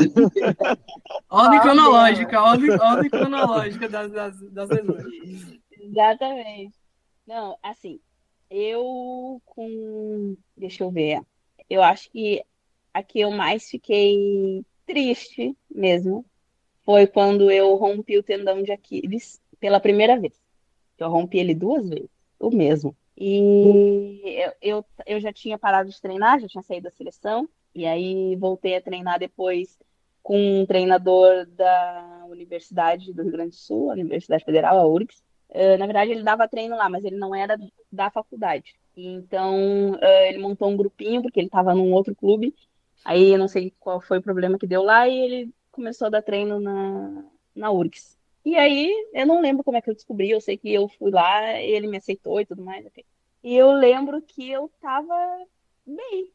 [1.28, 5.60] ordem cronológica, ordem, ordem cronológica das, das, das lesões.
[5.72, 6.76] Exatamente.
[7.26, 7.98] Não, assim,
[8.48, 10.36] eu com.
[10.56, 11.20] Deixa eu ver.
[11.68, 12.42] Eu acho que
[12.92, 16.24] a que eu mais fiquei triste mesmo
[16.84, 20.40] foi quando eu rompi o tendão de Aquiles pela primeira vez.
[20.98, 22.96] Eu rompi ele duas vezes, o mesmo.
[23.18, 27.86] E eu, eu, eu já tinha parado de treinar, já tinha saído da seleção, e
[27.86, 29.78] aí voltei a treinar depois
[30.22, 35.22] com um treinador da Universidade do Rio Grande do Sul, a Universidade Federal, a URGS.
[35.50, 37.58] Uh, na verdade, ele dava treino lá, mas ele não era
[37.90, 38.74] da faculdade.
[38.96, 42.54] Então, uh, ele montou um grupinho, porque ele estava num outro clube.
[43.04, 46.10] Aí, eu não sei qual foi o problema que deu lá, e ele começou a
[46.10, 48.16] dar treino na, na URGS.
[48.44, 51.10] E aí, eu não lembro como é que eu descobri, eu sei que eu fui
[51.10, 52.86] lá, ele me aceitou e tudo mais.
[52.86, 53.04] Okay.
[53.42, 55.14] E eu lembro que eu tava
[55.84, 56.32] bem.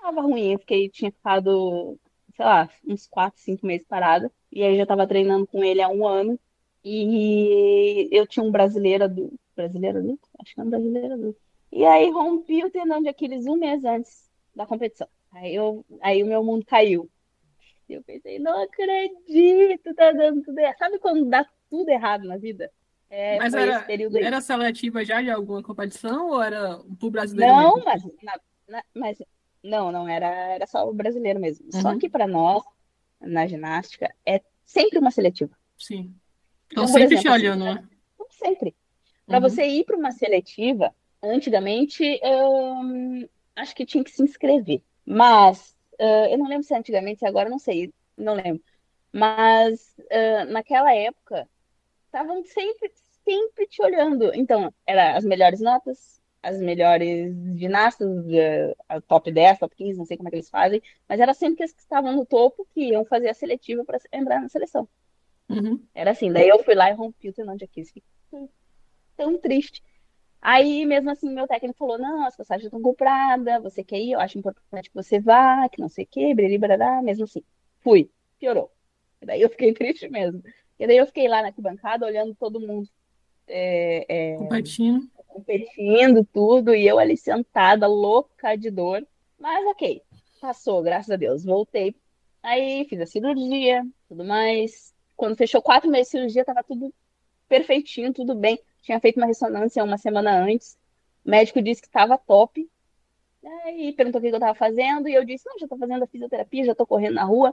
[0.00, 1.98] Tava ruim, eu fiquei, tinha ficado,
[2.36, 4.30] sei lá, uns 4, 5 meses parada.
[4.52, 6.38] E aí já tava treinando com ele há um ano.
[6.84, 9.38] E eu tinha um brasileiro adulto.
[9.56, 10.28] Brasileiro adulto?
[10.40, 11.40] Acho que é um brasileiro adulto.
[11.72, 15.08] E aí rompi o tendão de Aquiles um mês antes da competição.
[15.32, 17.10] Aí, eu, aí o meu mundo caiu.
[17.88, 20.78] Eu pensei, não acredito, tá dando tudo errado.
[20.78, 22.70] Sabe quando dá tudo errado na vida?
[23.10, 23.86] É, mas era,
[24.20, 27.52] era seletiva já de alguma competição ou era pro brasileiro?
[27.52, 27.84] Não, mesmo?
[27.84, 29.18] mas, na, na, mas
[29.62, 31.66] não, não, era, era só o brasileiro mesmo.
[31.72, 31.80] Uhum.
[31.80, 32.62] Só que para nós,
[33.20, 35.56] na ginástica, é sempre uma seletiva.
[35.78, 36.14] Sim.
[36.70, 37.88] Então, sempre exemplo, te olhando, né?
[38.30, 38.74] Sempre.
[39.26, 39.42] Para uhum.
[39.42, 44.82] você ir para uma seletiva, antigamente, hum, acho que tinha que se inscrever.
[45.06, 48.62] Mas Uh, eu não lembro se é antigamente, se agora não sei, não lembro.
[49.12, 51.48] Mas uh, naquela época,
[52.06, 52.92] estavam sempre,
[53.24, 54.32] sempre te olhando.
[54.34, 60.16] Então, era as melhores notas, as melhores ginastas, uh, top 10, top 15, não sei
[60.16, 63.04] como é que eles fazem, mas era sempre as que estavam no topo que iam
[63.04, 64.88] fazer a seletiva para entrar na seleção.
[65.54, 65.80] Uhum.
[65.94, 67.90] Era assim, daí eu fui lá e rompi o tendão de Aquiles.
[67.90, 68.02] Fiquei
[69.16, 69.82] tão triste.
[70.40, 74.20] Aí, mesmo assim, meu técnico falou: não, as passagens estão compradas, você quer ir, eu
[74.20, 77.42] acho importante que você vá, que não sei o quê, blá, mesmo assim.
[77.80, 78.70] Fui, piorou.
[79.22, 80.42] E daí eu fiquei triste mesmo.
[80.78, 82.88] E daí eu fiquei lá na arquibancada olhando todo mundo
[83.46, 85.08] é, é, competindo.
[85.26, 89.06] competindo, tudo, e eu ali sentada, louca de dor.
[89.38, 90.02] Mas ok,
[90.40, 91.44] passou, graças a Deus.
[91.44, 91.94] Voltei.
[92.42, 94.93] Aí fiz a cirurgia, tudo mais.
[95.16, 96.92] Quando fechou quatro meses de cirurgia, tava tudo
[97.48, 100.78] perfeitinho, tudo bem tinha feito uma ressonância uma semana antes.
[101.24, 102.68] O médico disse que estava top.
[103.64, 106.06] Aí perguntou o que eu estava fazendo, e eu disse: Não, já estou fazendo a
[106.06, 107.52] fisioterapia, já estou correndo na rua,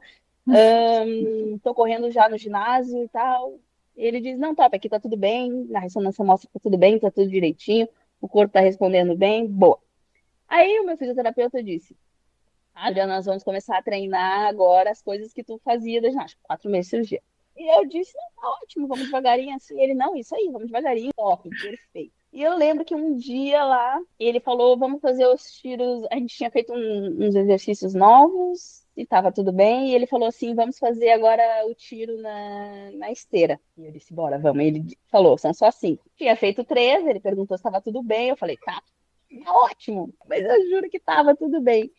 [1.56, 3.58] estou correndo já no ginásio e tal.
[3.96, 6.78] E ele diz: Não, top, aqui está tudo bem, na ressonância mostra que está tudo
[6.78, 7.88] bem, está tudo direitinho,
[8.20, 9.80] o corpo está respondendo bem, boa.
[10.48, 11.96] Aí o meu fisioterapeuta disse:
[12.74, 16.70] Adriana, nós vamos começar a treinar agora as coisas que tu fazia da ginástica, quatro
[16.70, 17.22] meses de cirurgia.
[17.56, 19.80] E eu disse, não, tá ótimo, vamos devagarinho assim.
[19.80, 21.12] Ele, não, isso aí, vamos devagarinho.
[21.16, 22.14] Top, perfeito.
[22.34, 26.06] E eu lembro que um dia lá, ele falou, vamos fazer os tiros.
[26.10, 29.90] A gente tinha feito um, uns exercícios novos e tava tudo bem.
[29.90, 33.60] E ele falou assim, vamos fazer agora o tiro na, na esteira.
[33.78, 34.64] E eu disse, bora, vamos.
[34.64, 36.10] E ele falou, são só cinco.
[36.16, 38.30] Tinha feito três, ele perguntou se estava tudo bem.
[38.30, 38.82] Eu falei, tá,
[39.44, 40.14] tá ótimo.
[40.26, 41.92] Mas eu juro que tava tudo bem.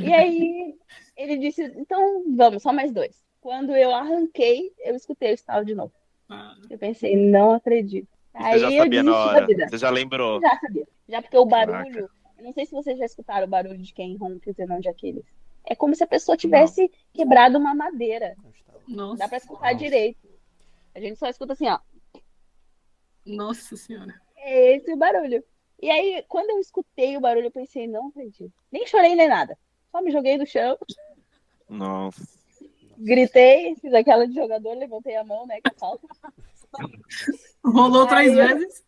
[0.00, 0.74] E aí
[1.16, 3.20] ele disse, então vamos, só mais dois.
[3.40, 5.92] Quando eu arranquei, eu escutei o estalo de novo.
[6.28, 6.56] Ah.
[6.68, 8.08] Eu pensei, não acredito.
[8.32, 9.46] Você Aí já sabia na hora?
[9.68, 10.40] Você já lembrou?
[10.40, 10.88] Já sabia.
[11.08, 12.08] Já porque o barulho.
[12.40, 15.24] Não sei se vocês já escutaram o barulho de quem rompe o tendão de Aquiles.
[15.64, 16.90] É como se a pessoa tivesse não.
[17.12, 18.36] quebrado uma madeira.
[18.86, 19.18] Nossa.
[19.18, 19.84] Dá pra escutar Nossa.
[19.84, 20.28] direito.
[20.94, 21.78] A gente só escuta assim, ó.
[23.26, 24.14] Nossa senhora.
[24.36, 25.42] É esse o barulho.
[25.82, 28.52] E aí, quando eu escutei o barulho, eu pensei, não acredito.
[28.70, 29.58] Nem chorei nem nada.
[29.90, 30.78] Só me joguei do chão.
[31.68, 32.39] Nossa
[33.00, 35.60] gritei, fiz aquela de jogador, levantei a mão, né?
[35.60, 36.06] Que falta.
[37.64, 38.84] Rolou três vezes?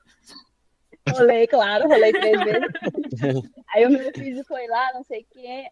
[1.11, 3.51] Rolei, claro, rolei três vezes.
[3.75, 5.66] Aí o meu físico foi lá, não sei o quê.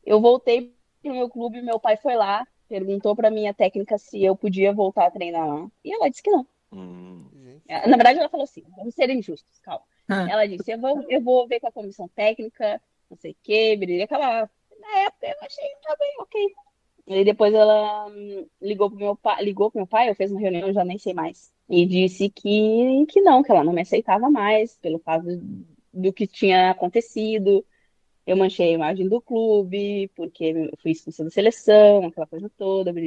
[0.06, 4.24] Eu voltei para o meu clube, meu pai foi lá, perguntou para minha técnica se
[4.24, 5.68] eu podia voltar a treinar lá.
[5.84, 6.46] E ela disse que não.
[6.72, 7.26] Hum.
[7.68, 9.84] Na verdade, ela falou assim: vamos ser injustos, calma.
[10.10, 10.30] Hum.
[10.30, 13.80] Ela disse: eu vou, eu vou ver com a comissão técnica, não sei o quê,
[14.04, 14.50] aquela
[14.88, 16.56] na época eu achei tá bem ok.
[17.08, 20.42] E depois ela hum, ligou pro meu pai, ligou pro meu pai, eu fiz uma
[20.42, 21.52] reunião, eu já nem sei mais.
[21.70, 25.26] E disse que, que não, que ela não me aceitava mais, pelo fato
[25.94, 27.66] do que tinha acontecido.
[28.26, 32.92] Eu manchei a imagem do clube, porque eu fui expulsa da seleção, aquela coisa toda,
[32.92, 33.02] blá,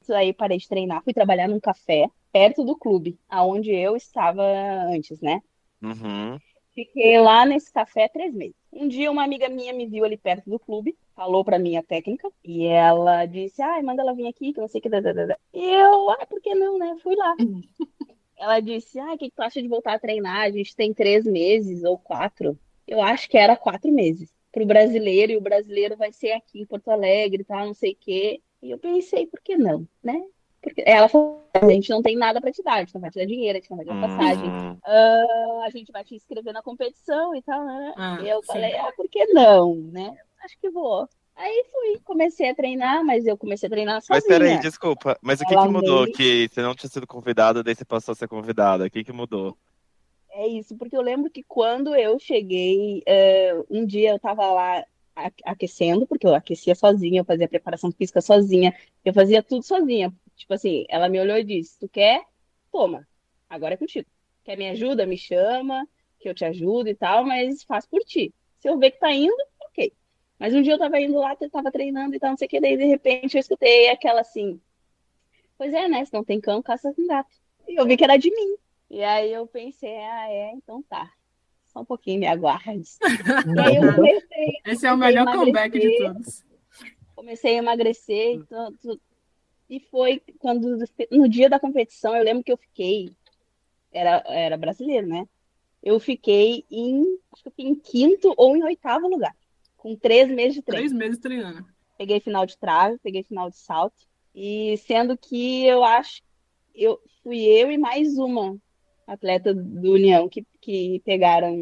[0.00, 4.44] Isso aí parei de treinar, fui trabalhar num café perto do clube, aonde eu estava
[4.88, 5.42] antes, né?
[5.82, 6.38] Uhum.
[6.74, 8.54] Fiquei lá nesse café três meses.
[8.72, 11.82] Um dia uma amiga minha me viu ali perto do clube, falou para mim a
[11.82, 14.88] técnica, e ela disse, ai, manda ela vir aqui, que não sei o que.
[15.52, 16.96] E eu, ah, por que não, né?
[17.02, 17.34] Fui lá.
[18.36, 20.42] ela disse, ai, o que, que tu acha de voltar a treinar?
[20.42, 22.58] A gente tem três meses ou quatro.
[22.86, 26.60] Eu acho que era quatro meses para o brasileiro, e o brasileiro vai ser aqui
[26.60, 28.40] em Porto Alegre, tá, não sei o quê.
[28.62, 30.20] E eu pensei, por que não, né?
[30.62, 33.10] Porque ela falou, a gente não tem nada para te dar, a gente não vai
[33.10, 36.14] te dar dinheiro, a gente não vai te dar passagem, uh, a gente vai te
[36.14, 37.94] inscrever na competição e tal, né?
[37.96, 38.52] Ah, e eu sim.
[38.52, 40.14] falei, ah, por que não, né?
[40.44, 41.08] Acho que vou.
[41.34, 44.16] Aí fui, comecei a treinar, mas eu comecei a treinar sozinha.
[44.16, 46.06] Mas peraí, desculpa, mas o que, que mudou?
[46.12, 49.12] Que você não tinha sido convidada, daí você passou a ser convidada, o que que
[49.12, 49.56] mudou?
[50.32, 54.84] É isso, porque eu lembro que quando eu cheguei, uh, um dia eu tava lá
[55.44, 60.54] aquecendo, porque eu aquecia sozinha, eu fazia preparação física sozinha, eu fazia tudo sozinha, Tipo
[60.54, 62.24] assim, ela me olhou e disse: Tu quer?
[62.72, 63.06] Toma,
[63.48, 64.08] agora é contigo.
[64.42, 65.06] Quer me ajuda?
[65.06, 65.86] Me chama,
[66.18, 68.32] que eu te ajudo e tal, mas faz por ti.
[68.58, 69.92] Se eu ver que tá indo, ok.
[70.38, 72.48] Mas um dia eu tava indo lá, eu tava treinando e tal, não sei o
[72.48, 74.58] que, daí de repente eu escutei aquela assim:
[75.58, 76.02] Pois é, né?
[76.06, 77.36] Se não tem cão, caça com gato.
[77.68, 78.56] E eu vi que era de mim.
[78.88, 81.12] E aí eu pensei: Ah, é, então tá.
[81.66, 82.88] Só um pouquinho, me aguarde.
[83.54, 84.52] e aí eu comecei.
[84.64, 86.42] Esse é o melhor comeback de todos.
[87.14, 88.40] Comecei a emagrecer,
[89.70, 90.76] e foi quando,
[91.12, 93.08] no dia da competição, eu lembro que eu fiquei,
[93.92, 95.28] era, era brasileiro, né?
[95.80, 99.34] Eu fiquei em, acho que eu fiquei em quinto ou em oitavo lugar.
[99.76, 100.88] com três meses de treino.
[100.88, 101.64] Três meses treinando.
[101.96, 104.02] Peguei final de trave, peguei final de salto.
[104.34, 106.20] E sendo que eu acho,
[106.74, 108.58] eu fui eu e mais uma
[109.06, 111.54] atleta do União que, que pegaram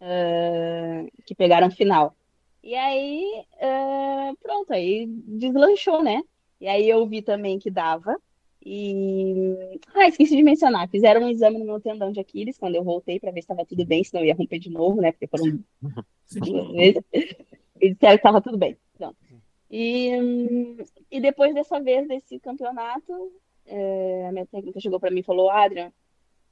[0.00, 2.14] uh, que pegaram final.
[2.62, 6.22] E aí, uh, pronto, aí deslanchou, né?
[6.62, 8.16] E aí eu vi também que dava.
[8.64, 9.34] E.
[9.92, 10.88] Ah, esqueci de mencionar.
[10.88, 13.66] Fizeram um exame no meu tendão de Aquiles quando eu voltei para ver se estava
[13.66, 15.10] tudo bem, senão eu ia romper de novo, né?
[15.10, 15.58] Porque foram
[16.30, 17.02] duas vezes.
[17.80, 18.76] E disseram que estava tudo bem.
[18.96, 19.16] Pronto.
[19.68, 20.12] E,
[21.10, 23.32] e depois dessa vez, desse campeonato,
[23.66, 25.92] é, a minha técnica chegou para mim e falou: Adrian,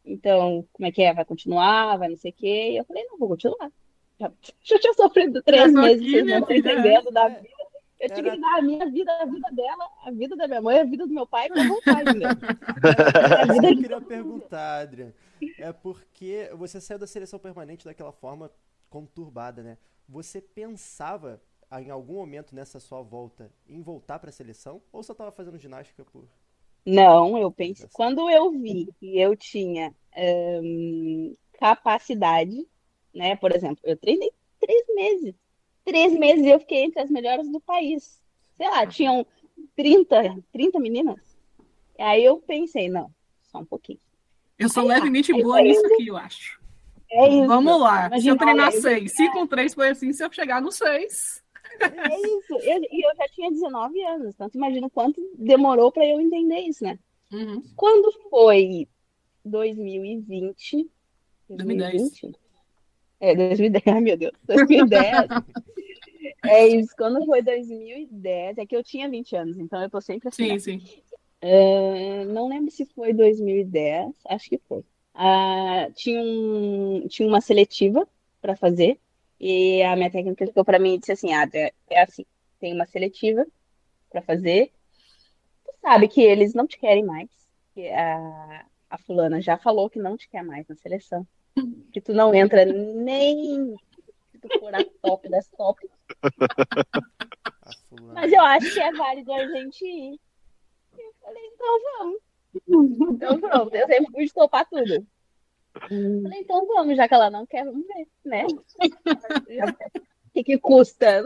[0.05, 1.15] então, como é que é?
[1.15, 1.97] Vai continuar?
[1.99, 2.71] Vai não sei o quê?
[2.73, 3.71] E eu falei: não, vou continuar.
[4.19, 7.61] Já, já tinha sofrido três meses, vocês não estão entendendo da vida.
[8.01, 10.81] Eu tinha que dar a minha vida, a vida dela, a vida da minha mãe,
[10.81, 12.35] a vida do meu pai voltar ainda.
[13.53, 13.71] vida...
[13.71, 15.13] Eu queria perguntar, Adrian,
[15.59, 18.51] é porque você saiu da seleção permanente daquela forma
[18.89, 19.79] conturbada, né?
[20.09, 21.41] Você pensava
[21.79, 25.57] em algum momento nessa sua volta em voltar para a seleção ou só estava fazendo
[25.57, 26.27] ginástica por
[26.85, 27.87] não, eu penso.
[27.93, 29.95] Quando eu vi que eu tinha
[30.63, 32.67] um, capacidade,
[33.15, 33.37] né?
[33.37, 35.35] Por exemplo, eu treinei três meses.
[35.85, 38.21] Três meses eu fiquei entre as melhores do país.
[38.57, 39.27] Sei lá, tinham
[39.77, 41.21] 30, 30 meninas.
[41.99, 43.11] Aí eu pensei, não,
[43.51, 43.99] só um pouquinho.
[44.59, 46.61] Eu sou levemente boa nisso aqui, eu acho.
[47.11, 47.47] É isso.
[47.47, 48.07] Vamos lá.
[48.07, 51.43] Imagina, se eu treinar seis, se com três foi assim, se eu chegar no seis.
[51.81, 52.55] É isso.
[52.63, 56.85] E eu, eu, já tinha 19 anos, então imagina quanto demorou para eu entender isso,
[56.85, 56.99] né?
[57.33, 57.63] Uhum.
[57.77, 58.89] Quando foi
[59.45, 60.91] 2020?
[61.49, 62.21] 2010.
[63.21, 65.29] É, 2010, ai meu Deus, 2010.
[66.45, 70.29] é isso, quando foi 2010, é que eu tinha 20 anos, então eu tô sempre
[70.29, 70.45] assim.
[70.45, 70.59] Sim, né?
[70.59, 71.03] sim.
[71.43, 74.81] Uh, não lembro se foi 2010, acho que foi.
[75.15, 78.07] Uh, tinha, um, tinha uma seletiva
[78.41, 78.99] para fazer
[79.41, 81.49] e a minha técnica chegou para mim e disse assim: ah,
[81.89, 82.27] é assim,
[82.59, 83.47] tem uma seletiva
[84.11, 84.71] para fazer.
[85.65, 87.31] Tu sabe que eles não te querem mais.
[87.75, 91.27] Que a, a fulana já falou que não te quer mais na seleção.
[91.93, 93.75] Que tu não entra nem
[94.31, 95.89] se tu for a top das top.
[98.15, 100.21] Mas eu acho que é válido a gente ir.
[100.99, 102.21] Eu falei, então vamos.
[103.15, 105.07] Então pronto, eu sempre fui topar tudo.
[105.91, 106.23] Hum.
[106.23, 108.47] Falei, então vamos, já que ela não quer, vamos ver, né?
[110.31, 111.25] O que, que custa?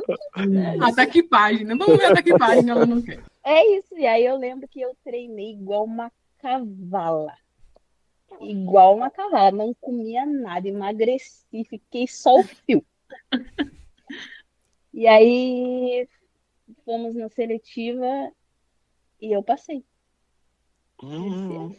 [0.83, 1.77] Até que página.
[1.77, 3.23] Vamos ver até que página ela não quer.
[3.45, 3.95] É isso.
[3.97, 7.35] E aí eu lembro que eu treinei igual uma cavala.
[8.41, 9.51] Igual uma cavala.
[9.53, 12.85] Não comia nada, emagreci, fiquei só o fio.
[14.93, 16.09] E aí
[16.85, 18.33] fomos na seletiva
[19.21, 19.85] e eu passei.
[21.03, 21.75] Hum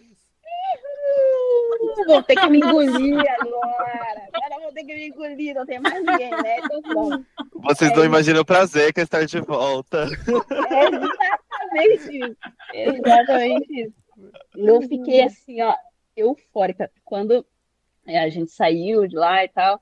[2.05, 4.29] vou ter que me engolir agora.
[4.33, 6.59] Agora vou ter que me engolir, não tem mais ninguém, né?
[6.59, 7.23] Então, bom.
[7.63, 10.05] Vocês é não imaginam o prazer que é estar de volta.
[10.05, 12.37] É exatamente isso.
[12.73, 13.93] Exatamente isso.
[14.55, 15.75] Eu fiquei assim, ó,
[16.15, 16.91] eufórica.
[17.04, 17.45] Quando
[18.06, 19.82] é, a gente saiu de lá e tal,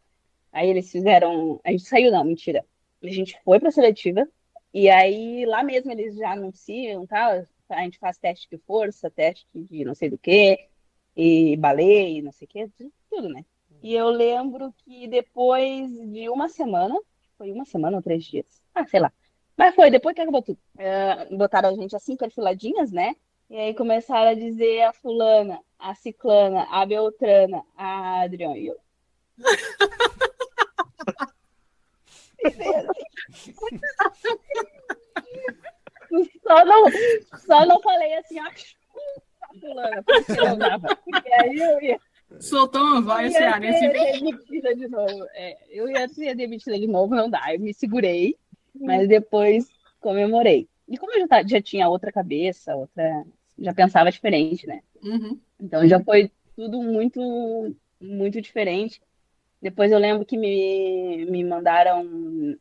[0.51, 1.59] aí eles fizeram.
[1.63, 2.65] A gente saiu, não, mentira.
[3.01, 4.27] A gente foi pra seletiva,
[4.73, 7.45] e aí lá mesmo eles já anunciam, tal.
[7.69, 10.67] A gente faz teste de força, teste de não sei do que,
[11.15, 12.69] e baleia, não sei o que,
[13.09, 13.45] tudo, né?
[13.81, 16.97] E eu lembro que depois de uma semana,
[17.37, 19.11] foi uma semana ou três dias, ah, sei lá.
[19.57, 20.59] Mas foi, depois que acabou tudo.
[20.75, 23.15] Uh, botaram a gente assim, perfiladinhas, né?
[23.49, 28.57] E aí começaram a dizer a fulana, a ciclana, a beltrana, a Adriana.
[28.57, 28.77] E eu...
[36.43, 36.85] só, não,
[37.45, 38.75] só não falei assim, acho
[39.59, 40.87] fulana, porque não dava.
[41.39, 41.99] Aí eu ia.
[42.39, 43.87] Soltou uma vaia cearense.
[43.89, 45.27] demitida de novo.
[45.33, 47.53] É, eu ia ser demitida de novo, não dá.
[47.53, 48.35] Eu me segurei,
[48.73, 49.67] mas depois
[49.99, 50.67] comemorei.
[50.87, 53.25] E como eu já, já tinha outra cabeça, outra.
[53.57, 54.81] Já pensava diferente, né?
[55.01, 55.39] Uhum.
[55.59, 59.01] Então já foi tudo muito, muito diferente.
[59.61, 62.57] Depois eu lembro que me, me mandaram.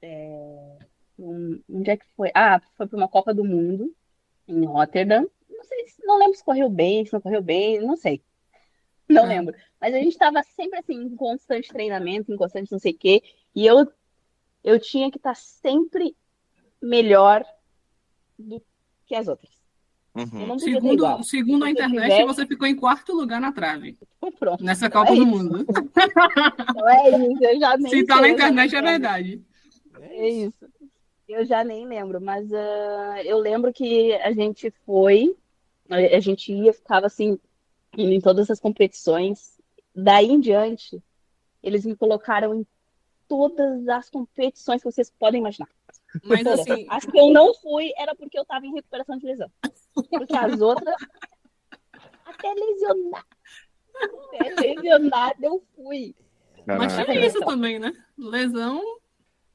[0.00, 0.78] É,
[1.18, 2.30] um, onde é que foi?
[2.34, 3.92] Ah, foi para uma Copa do Mundo
[4.46, 5.28] em Rotterdam
[5.58, 8.22] não sei, não lembro se correu bem, se não correu bem, não sei.
[9.08, 9.26] Não ah.
[9.26, 9.54] lembro.
[9.80, 13.22] Mas a gente estava sempre assim, em constante treinamento, em constante não sei o quê.
[13.54, 13.90] E eu,
[14.62, 16.16] eu tinha que estar tá sempre
[16.80, 17.44] melhor
[18.38, 18.62] do
[19.06, 19.50] que as outras.
[20.14, 20.58] Uhum.
[20.58, 22.24] Segundo, segundo a internet, tivesse...
[22.24, 23.96] você ficou em quarto lugar na trave.
[24.38, 24.64] Pronto.
[24.64, 25.64] Nessa Copa é do Mundo.
[26.74, 29.42] Não é isso, eu já nem Se tá na internet, é verdade.
[30.00, 30.66] É isso.
[31.28, 35.36] Eu já nem lembro, mas uh, eu lembro que a gente foi
[35.90, 37.38] a gente ia, ficava assim,
[37.96, 39.58] em todas as competições.
[39.94, 41.02] Daí em diante,
[41.62, 42.66] eles me colocaram em
[43.26, 45.68] todas as competições que vocês podem imaginar.
[46.24, 46.86] Mas assim.
[46.88, 49.50] As que eu não fui era porque eu tava em recuperação de lesão.
[50.10, 50.94] Porque as outras.
[52.24, 53.26] Até lesionar.
[53.94, 56.14] Até lesionada eu fui.
[56.66, 57.92] Mas tinha isso também, né?
[58.16, 58.82] Lesão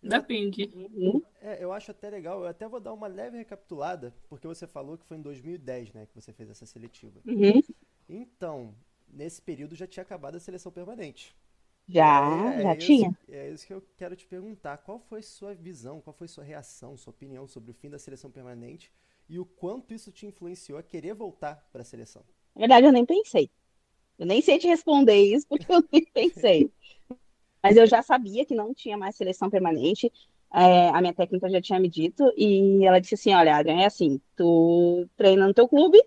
[0.02, 0.70] depende.
[0.76, 1.22] Uhum.
[1.42, 4.98] É, eu acho até legal, eu até vou dar uma leve recapitulada, porque você falou
[4.98, 7.22] que foi em 2010, né, que você fez essa seletiva.
[7.26, 7.62] Uhum.
[8.10, 8.76] Então,
[9.08, 11.36] nesse período já tinha acabado a seleção permanente.
[11.88, 13.10] Já, É, já é tinha.
[13.10, 14.78] Isso, é isso que eu quero te perguntar.
[14.78, 18.32] Qual foi sua visão, qual foi sua reação, sua opinião sobre o fim da seleção
[18.32, 18.92] permanente
[19.30, 22.24] e o quanto isso te influenciou a querer voltar para a seleção?
[22.56, 23.50] Na verdade, eu nem pensei.
[24.20, 26.72] Eu nem sei te responder isso, porque eu nem pensei.
[27.64, 30.12] Mas eu já sabia que não tinha mais seleção permanente.
[30.54, 32.24] É, a minha técnica já tinha me dito.
[32.38, 36.00] E ela disse assim: Olha, Adrian, é assim: tu treina no teu clube.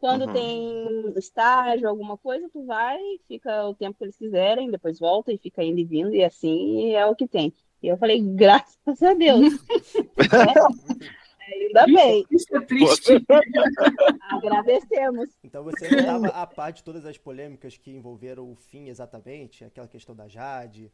[0.00, 0.32] Quando Uhum.
[0.32, 2.98] tem estágio, alguma coisa, tu vai,
[3.28, 6.94] fica o tempo que eles quiserem, depois volta e fica indo e vindo, e assim
[6.94, 7.52] é o que tem.
[7.82, 9.54] E eu falei, graças a Deus.
[11.52, 13.12] É, ainda bem, Isso é triste.
[14.30, 15.28] agradecemos.
[15.42, 19.64] Então você não estava a par de todas as polêmicas que envolveram o fim exatamente,
[19.64, 20.92] aquela questão da Jade.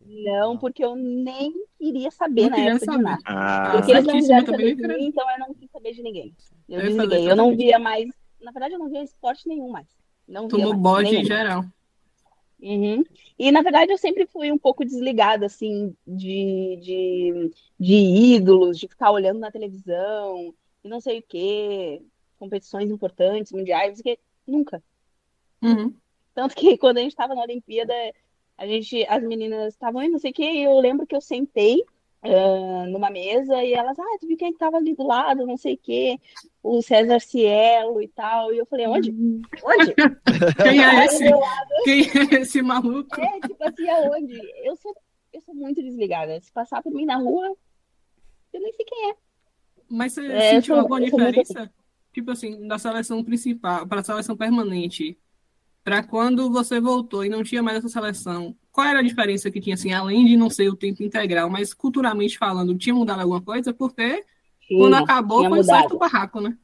[0.00, 3.02] Não, porque eu nem queria saber Não na queria época de saber.
[3.02, 3.22] nada.
[3.26, 6.02] Ah, Porque eles não quiseram também saber de mim, então eu não quis saber de
[6.02, 6.34] ninguém.
[6.68, 7.30] Eu Eu desliguei.
[7.30, 8.08] Eu não via mais.
[8.40, 9.86] Na verdade, eu não via esporte nenhum mais.
[10.26, 11.64] Não Tomou bode em geral.
[12.62, 13.02] Uhum.
[13.38, 18.86] E na verdade eu sempre fui um pouco desligada, assim, de, de, de ídolos, de
[18.86, 22.02] ficar olhando na televisão e não sei o quê,
[22.38, 24.82] competições importantes, mundiais, que nunca.
[25.62, 25.94] Uhum.
[26.34, 27.94] Tanto que quando a gente estava na Olimpíada,
[28.56, 31.20] a gente, as meninas estavam indo, não sei o quê, e eu lembro que eu
[31.20, 31.82] sentei
[32.22, 35.56] ah, numa mesa e elas, ah, tu viu quem que tava ali do lado, não
[35.56, 36.18] sei o quê,
[36.62, 38.52] o César Cielo e tal.
[38.52, 39.10] E eu falei, onde?
[39.12, 39.94] Onde?
[40.62, 41.24] Quem é esse?
[41.84, 42.00] Quem
[42.38, 43.20] é esse maluco?
[43.20, 44.40] É, tipo assim, aonde?
[44.64, 44.94] Eu sou,
[45.32, 46.40] eu sou muito desligada.
[46.40, 47.54] Se passar por mim na rua,
[48.52, 49.14] eu nem sei quem é.
[49.88, 51.72] Mas você É, sentiu sou- alguma muito diferença?
[52.12, 55.16] Tipo assim, da seleção principal para a seleção permanente,
[55.84, 59.60] para quando você voltou e não tinha mais essa seleção, qual era a diferença que
[59.60, 63.40] tinha, assim, além de não ser o tempo integral, mas culturalmente falando, tinha mudado alguma
[63.40, 63.72] coisa?
[63.72, 64.24] Porque
[64.76, 65.78] quando Tinha, acabou tinha foi mudado.
[65.80, 66.56] certo o barraco, né?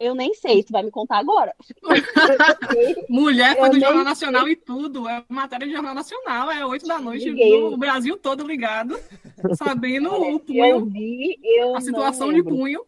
[0.00, 1.54] Eu nem sei, tu vai me contar agora.
[3.08, 6.86] Mulher foi Eu do Jornal Nacional e tudo, é matéria de Jornal Nacional, é oito
[6.86, 8.96] da noite, no Brasil todo ligado,
[9.56, 12.84] sabendo o se eu punho, vi, eu a situação de punho.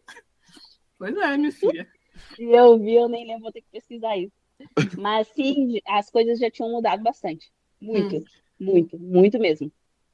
[0.97, 1.87] Pois é, minha filha.
[2.35, 4.33] Se eu vi, eu nem lembro, vou ter que pesquisar isso.
[4.97, 7.51] Mas sim, as coisas já tinham mudado bastante.
[7.81, 8.23] Muito, Hum.
[8.59, 9.71] muito, muito mesmo.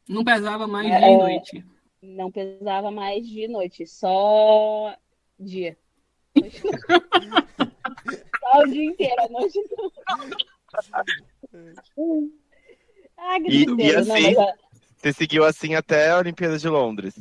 [0.07, 1.65] Não pesava mais É, dia e noite.
[2.01, 4.95] Não pesava mais de noite, só
[5.39, 5.77] dia.
[8.39, 9.91] só o dia inteiro, a noite não.
[13.17, 13.65] Ah, que E- e.
[13.65, 14.53] Não, assim, mas, ah,
[14.97, 17.15] Você seguiu assim até a Olimpíada de Londres,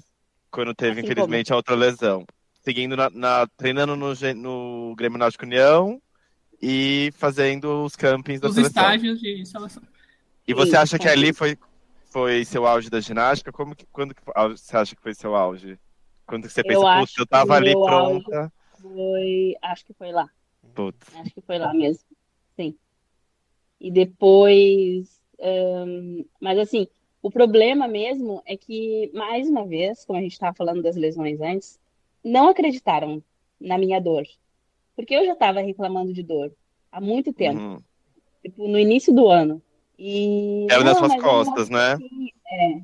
[0.51, 2.27] quando teve, Assim infelizmente, a outra lesão.
[2.61, 6.01] Seguindo na, na- treinando no, no Grêmio Náutico União
[6.61, 8.83] e fazendo os campings da Os seleção.
[8.83, 9.83] estágios de seleção.
[10.47, 11.11] E você Sim, acha que sim.
[11.11, 11.57] ali foi,
[12.17, 13.53] foi seu auge da ginástica?
[13.53, 15.79] Como que, quando que você acha que foi seu auge?
[16.27, 18.51] Quando que você Eu pensa, acho putz, eu tava ali pronta.
[18.81, 19.55] foi.
[19.61, 20.27] Acho que foi lá.
[20.75, 21.15] Putz.
[21.15, 22.03] Acho que foi lá mesmo.
[22.57, 22.75] Sim.
[23.79, 25.21] E depois.
[26.41, 26.89] mas assim,
[27.21, 31.39] o problema mesmo é que, mais uma vez, como a gente estava falando das lesões
[31.43, 31.79] antes,
[32.25, 33.23] não acreditaram
[33.61, 34.25] na minha dor.
[34.97, 36.51] Porque eu já estava reclamando de dor
[36.91, 37.79] há muito tempo, Uhum.
[38.43, 39.61] tipo, no início do ano.
[39.99, 40.67] E.
[40.71, 42.05] Era nas "Não, suas costas, mais né?
[42.05, 42.81] um pouquinho." É.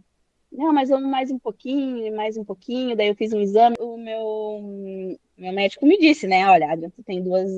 [0.53, 2.95] Não, mas vamos mais um pouquinho, mais um pouquinho.
[2.95, 3.75] Daí eu fiz um exame.
[3.81, 6.47] O meu, meu médico me disse, né?
[6.47, 7.49] Olha, tu tem duas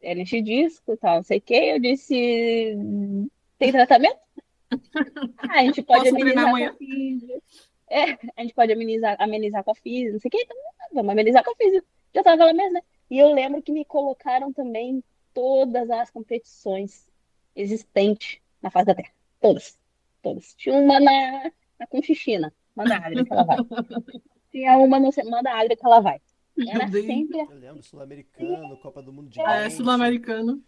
[0.00, 1.72] hernias de disco e tal, não sei o quê.
[1.74, 2.76] Eu disse,
[3.58, 4.18] tem tratamento?
[5.38, 7.42] Ah, a gente pode Posso amenizar com a físio.
[7.88, 10.38] É, a gente pode amenizar, amenizar com a físio, não sei o quê.
[10.42, 10.56] Então,
[10.92, 11.84] vamos amenizar com a físio.
[12.12, 12.82] Já tava aquela mesma, né?
[13.08, 17.06] E eu lembro que me colocaram também em todas as competições
[17.54, 19.10] existentes na face da Terra.
[19.40, 19.78] Todas.
[20.22, 20.54] Todas.
[20.54, 22.52] Tinha uma na, na Conchichina.
[22.74, 23.56] Manda a Adri que ela vai.
[24.50, 26.20] Tinha uma no Manda a Adri que ela vai.
[26.66, 30.62] Era sempre Eu lembro, Sul-Americano, Copa do Mundo de É, sul-americano.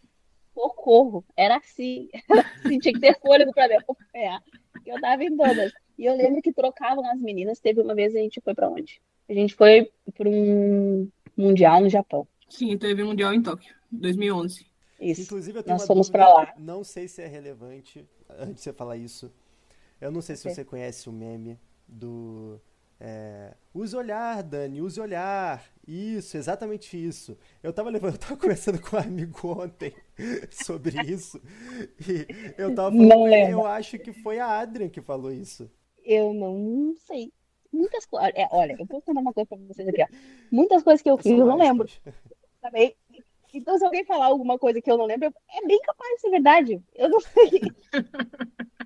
[0.52, 1.24] socorro.
[1.36, 2.08] Era assim.
[2.30, 2.78] Era assim.
[2.78, 4.42] Tinha que ter fôlego pra me acompanhar.
[4.84, 5.72] Eu tava em todas.
[5.98, 7.60] E eu lembro que trocavam as meninas.
[7.60, 9.00] Teve uma vez a gente foi pra onde?
[9.28, 12.28] A gente foi pra um mundial no Japão.
[12.48, 14.66] Sim, teve um Mundial em Tóquio, 2011.
[15.00, 15.22] Isso.
[15.22, 16.54] Inclusive, eu tenho Nós uma fomos dúvida, lá.
[16.56, 19.32] Não sei se é relevante, antes de você falar isso.
[20.00, 22.60] Eu não sei se você conhece o meme do
[23.00, 25.64] É, use olhar, Dani, use olhar.
[25.86, 27.36] Isso, exatamente isso.
[27.62, 29.94] Eu tava levando, eu tava conversando com um amigo ontem
[30.50, 31.40] sobre isso.
[32.00, 32.26] E
[32.58, 33.52] eu tava falando, Não lembro.
[33.52, 35.70] eu acho que foi a Adrian que falou isso.
[36.04, 37.32] Eu não sei.
[37.72, 38.30] Muitas coisas.
[38.34, 40.06] É, olha, eu vou contar uma coisa pra vocês aqui, ó.
[40.50, 41.88] Muitas coisas que eu fiz, eu não lembro.
[42.62, 42.96] Também.
[43.56, 46.30] Então, se alguém falar alguma coisa que eu não lembro, é bem capaz de ser
[46.30, 46.82] verdade.
[46.94, 47.60] Eu não sei.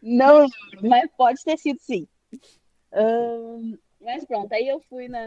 [0.00, 2.06] Não lembro, mas pode ter sido sim.
[2.92, 5.20] Ahn, mas pronto, aí eu fui, na,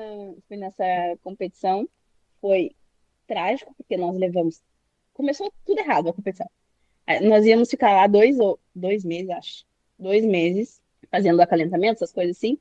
[0.48, 0.84] fui nessa
[1.22, 1.88] competição.
[2.40, 2.72] Foi
[3.28, 4.62] trágico, porque nós levamos.
[5.14, 6.50] Começou tudo errado a competição.
[7.06, 8.38] É, Nós íamos ficar lá dois,
[8.74, 9.66] dois meses, acho.
[10.00, 10.82] Dois meses,
[11.12, 12.58] fazendo acalentamento, essas coisas assim.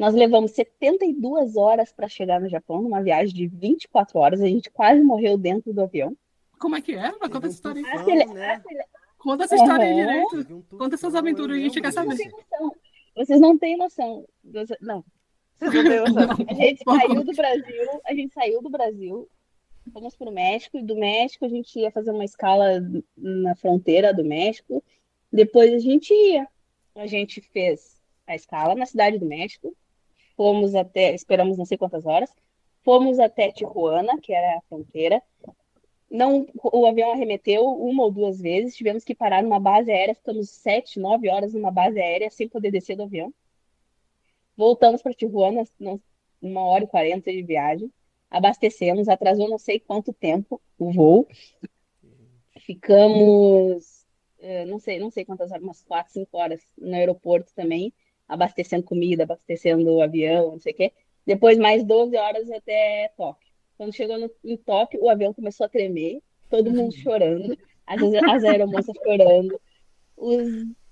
[0.00, 4.40] Nós levamos 72 horas para chegar no Japão, numa viagem de 24 horas.
[4.40, 6.16] A gente quase morreu dentro do avião.
[6.58, 7.12] Como é que é?
[7.12, 7.90] Conta Teve um essa história aí.
[8.00, 8.54] Acele- né?
[8.54, 8.84] acele-
[9.18, 10.64] Conta essa história aí direito.
[10.70, 12.16] Conta essas tufão, aventuras, eu a gente quer saber.
[13.14, 14.26] Vocês não têm noção.
[14.80, 15.04] Não.
[15.58, 16.46] Vocês não têm noção.
[16.48, 19.28] A gente saiu do Brasil, a gente saiu do Brasil,
[19.92, 22.80] fomos pro México, e do México a gente ia fazer uma escala
[23.18, 24.82] na fronteira do México.
[25.30, 26.48] Depois a gente ia.
[26.94, 29.76] A gente fez a escala na cidade do México.
[30.40, 32.34] Fomos até, esperamos não sei quantas horas.
[32.82, 35.22] Fomos até Tijuana, que era a fronteira.
[36.10, 38.74] Não, o avião arremeteu uma ou duas vezes.
[38.74, 40.14] Tivemos que parar numa base aérea.
[40.14, 43.34] Ficamos sete, nove horas numa base aérea sem poder descer do avião.
[44.56, 45.62] Voltamos para Tijuana,
[46.40, 47.92] uma hora e quarenta de viagem.
[48.30, 51.28] Abastecemos, atrasou não sei quanto tempo o voo.
[52.60, 54.06] Ficamos,
[54.38, 57.92] eh, não sei, não sei quantas horas, umas quatro, cinco horas no aeroporto também,
[58.30, 60.92] abastecendo comida, abastecendo o avião, não sei o quê.
[61.26, 63.50] Depois mais 12 horas até Tóquio.
[63.76, 67.56] Quando chegou no, em Tóquio, o avião começou a tremer, todo mundo chorando,
[67.86, 69.60] as, as aeromoças chorando,
[70.16, 70.48] os,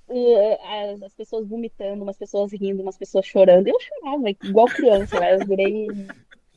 [0.08, 0.58] eh,
[0.90, 3.68] as, as pessoas vomitando, umas pessoas rindo, umas pessoas chorando.
[3.68, 5.34] Eu chorava igual criança, né?
[5.34, 5.88] Eu virei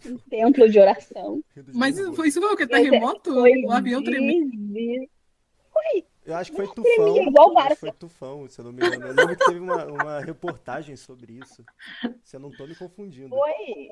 [0.06, 1.44] um, templo de oração.
[1.74, 2.68] Mas foi, isso foi o que?
[2.68, 3.34] Terremoto?
[3.34, 4.50] Foi O avião tremeu.
[4.50, 5.10] desvi-
[6.26, 7.18] Eu acho que foi tufão.
[7.18, 7.74] igual acho barco.
[7.74, 9.08] que foi tufão, se eu não me engano.
[9.08, 11.66] Eu lembro que teve uma, uma reportagem sobre isso.
[12.24, 13.30] Se eu não tô me confundindo.
[13.30, 13.90] Foi.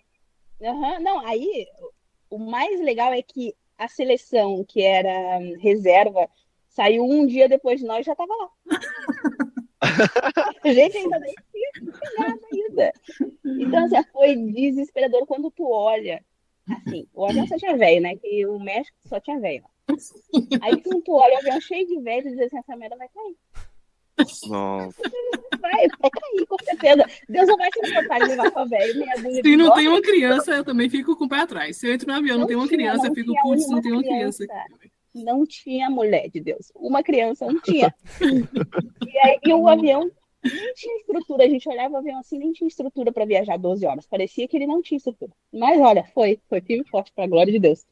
[0.61, 1.67] Aham, Não, aí
[2.29, 6.29] o mais legal é que a seleção que era hum, reserva
[6.67, 8.49] saiu um dia depois de nós e já tava lá.
[9.81, 9.81] A
[10.73, 12.93] gente ainda nem tinha chegado ainda.
[13.45, 16.23] Então, assim, foi desesperador quando tu olha.
[16.69, 18.15] Assim, o avião só tinha velho, né?
[18.15, 19.63] Que o México só tinha velho.
[20.61, 23.35] Aí quando tu olha o avião cheio de velho, diz assim, essa merda vai cair.
[24.47, 25.01] Nossa.
[25.61, 27.05] Vai, vai cair, com certeza.
[27.27, 29.05] Deus não vai se importar de levar sua velho,
[29.43, 31.77] Se não tem uma criança, eu também fico com o pé atrás.
[31.77, 33.81] Se eu entro no avião não Não tem uma tinha, criança, eu fico, putz, não
[33.81, 34.45] tem uma criança.
[34.45, 34.65] criança.
[35.15, 36.71] Não tinha mulher de Deus.
[36.75, 37.93] Uma criança não tinha.
[39.11, 40.09] E aí e o avião
[40.43, 41.43] nem tinha estrutura.
[41.43, 44.05] A gente olhava o avião assim, nem tinha estrutura para viajar 12 horas.
[44.07, 45.31] Parecia que ele não tinha estrutura.
[45.53, 47.85] Mas olha, foi, foi firme e forte, para glória de Deus.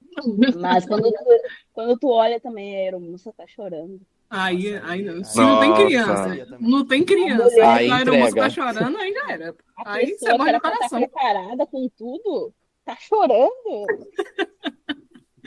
[0.59, 1.25] Mas quando tu,
[1.73, 3.99] quando tu olha também, a aeromoça tá chorando.
[4.29, 5.13] Aí, Nossa, aí aí- não.
[5.17, 7.43] aí- Se não tem criança, não tem criança.
[7.43, 9.55] A mulher a aeromoça tá chorando, aí já era.
[9.77, 10.99] A Aí você morre no estar coração.
[10.99, 13.85] preparada com tudo, tá chorando.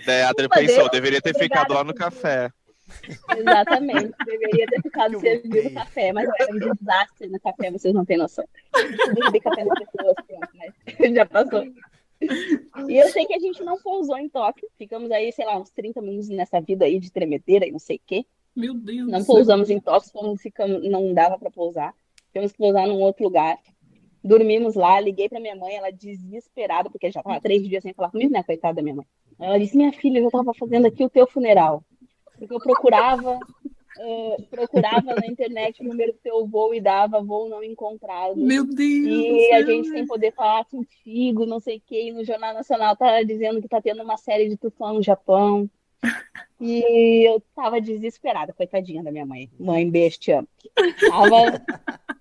[0.06, 2.50] É, a Adri pensou, deveria ter ficado lá no café.
[3.36, 4.12] Exatamente.
[4.24, 8.16] Deveria ter ficado servindo café, mas eu era um desastre no café, vocês não têm
[8.16, 8.44] noção.
[8.74, 11.64] Eu derrubei café nas pessoas, pronto, mas já passou.
[12.88, 14.68] E eu sei que a gente não pousou em Tóquio.
[14.76, 17.96] Ficamos aí, sei lá, uns 30 minutos nessa vida aí de tremedeira e não sei
[17.96, 18.26] o quê.
[18.54, 19.34] Meu Deus Não do céu.
[19.36, 21.94] pousamos em Tóquio, como ficamos, não dava para pousar.
[22.28, 23.58] Tivemos que pousar num outro lugar.
[24.22, 28.10] Dormimos lá, liguei para minha mãe, ela desesperada, porque já tava três dias sem falar
[28.10, 28.42] comigo, né?
[28.42, 29.06] Coitada da minha mãe.
[29.38, 31.82] Ela disse: Minha filha, eu já tava fazendo aqui o teu funeral.
[32.40, 33.38] Porque eu procurava,
[33.98, 38.34] eh, procurava na internet o número do teu voo e dava voo não encontrado.
[38.34, 42.24] Meu Deus E a gente sem poder falar contigo, não sei o quê, e no
[42.24, 45.68] Jornal Nacional tá dizendo que tá tendo uma série de tufão no Japão.
[46.58, 49.50] E eu tava desesperada, coitadinha da minha mãe.
[49.58, 50.48] Mãe, beijo, te amo.
[51.08, 51.62] Tava.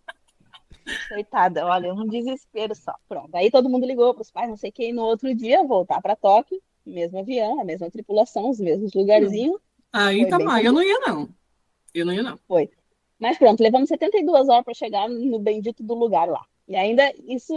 [1.08, 2.94] Coitada, olha, um desespero só.
[3.08, 3.34] Pronto.
[3.36, 6.60] Aí todo mundo ligou pros pais, não sei e no outro dia voltar pra Tóquio,
[6.86, 9.62] mesmo avião, a mesma tripulação, os mesmos lugarzinhos.
[9.92, 10.66] Aí Foi tá mais.
[10.66, 11.30] Eu não ia, não.
[11.94, 12.40] Eu não ia, não.
[13.20, 16.46] Mas pronto, levamos 72 horas para chegar no bendito do lugar lá.
[16.68, 17.54] E ainda isso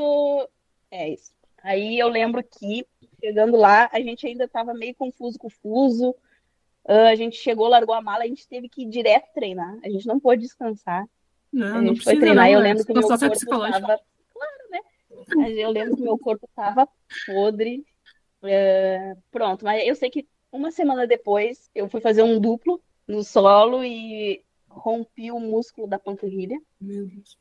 [0.91, 1.33] é isso.
[1.62, 2.85] Aí eu lembro que
[3.22, 6.14] chegando lá, a gente ainda estava meio confuso, confuso.
[6.85, 9.78] Ah, a gente chegou, largou a mala, a gente teve que ir direto treinar.
[9.85, 11.07] A gente não pôde descansar.
[11.53, 12.47] Não, A não gente foi precisa, treinar.
[12.47, 12.53] não.
[12.53, 14.01] eu lembro que meu corpo estava.
[14.33, 14.80] Claro, né?
[15.37, 16.89] Mas eu lembro que meu corpo estava
[17.26, 17.85] podre.
[18.43, 23.24] É, Pronto, mas eu sei que uma semana depois eu fui fazer um duplo no
[23.24, 26.61] solo e rompi o músculo da panturrilha.
[26.80, 27.38] Meu Deus.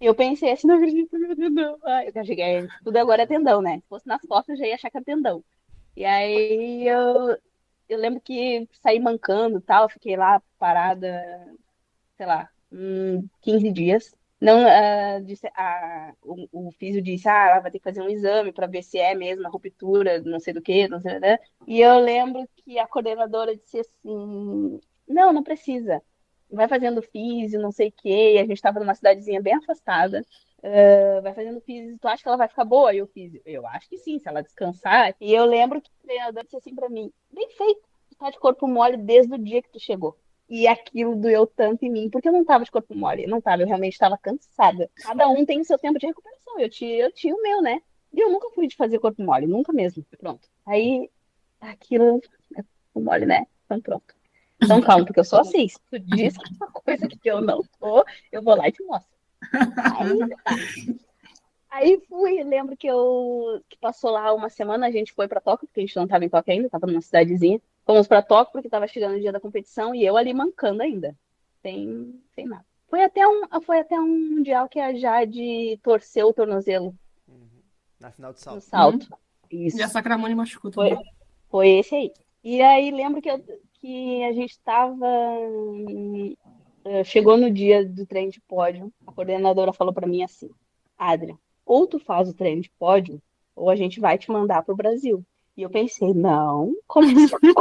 [0.00, 1.78] Eu pensei assim, não acredito, meu não.
[1.84, 3.80] Ai, eu cheguei, tudo agora é tendão, né?
[3.80, 5.42] Se fosse nas costas, eu já ia achar que era tendão.
[5.96, 7.36] E aí eu,
[7.88, 11.56] eu lembro que saí mancando e tal, fiquei lá parada,
[12.16, 14.14] sei lá, hum, 15 dias.
[14.40, 18.52] Não, uh, disse, uh, o, o físio disse, ah, vai ter que fazer um exame
[18.52, 21.38] para ver se é mesmo a ruptura, não sei do que, não sei, né?
[21.66, 24.78] E eu lembro que a coordenadora disse assim,
[25.08, 26.02] não, não precisa.
[26.50, 28.36] Vai fazendo físio, não sei o quê.
[28.38, 30.22] A gente estava numa cidadezinha bem afastada.
[30.58, 32.92] Uh, vai fazendo físio, tu acha que ela vai ficar boa?
[32.94, 35.14] E eu fiz, eu acho que sim, se ela descansar.
[35.20, 37.80] E eu lembro que o treinador disse assim para mim, bem feito,
[38.10, 40.16] tu tá de corpo mole desde o dia que tu chegou.
[40.48, 43.62] E aquilo doeu tanto em mim, porque eu não tava de corpo mole, não tava,
[43.62, 44.88] eu realmente estava cansada.
[44.94, 47.82] Cada um tem o seu tempo de recuperação, eu tinha, eu tinha o meu, né?
[48.12, 50.04] E eu nunca fui de fazer corpo mole, nunca mesmo.
[50.18, 50.48] Pronto.
[50.64, 51.10] Aí,
[51.60, 52.20] aquilo
[52.56, 53.46] é corpo mole, né?
[53.64, 54.14] Então pronto.
[54.62, 55.66] Então calma, porque eu sou assim.
[55.68, 58.72] Se tu diz que é uma coisa que eu não tô, eu vou lá e
[58.72, 59.10] te mostro.
[59.52, 60.56] Aí, tá.
[61.76, 65.66] Aí fui, lembro que eu que passou lá uma semana, a gente foi para Tóquio,
[65.66, 67.60] porque a gente não estava em Tóquio ainda, estava numa cidadezinha.
[67.86, 71.16] Fomos para Tóquio porque estava chegando o dia da competição e eu ali mancando ainda,
[71.62, 72.66] sem, sem nada.
[72.88, 76.92] Foi até um, foi até um mundial que a Jade torceu o tornozelo.
[77.28, 77.62] Uhum.
[78.00, 78.56] Na final de salto.
[78.56, 79.02] No salto.
[79.04, 79.18] Uhum.
[79.66, 79.78] Isso.
[79.78, 80.96] E a Sacramone machucou também.
[80.96, 81.04] Foi,
[81.48, 82.12] foi esse aí.
[82.42, 83.38] E aí lembro que, eu,
[83.74, 85.06] que a gente estava
[86.84, 90.50] eh, chegou no dia do treino de pódio, a coordenadora falou para mim assim:
[90.98, 93.22] Adria, ou tu faz o treino de pódio,
[93.54, 95.24] ou a gente vai te mandar para o Brasil.
[95.56, 97.34] E eu pensei, não, como assim?
[97.42, 97.54] Eu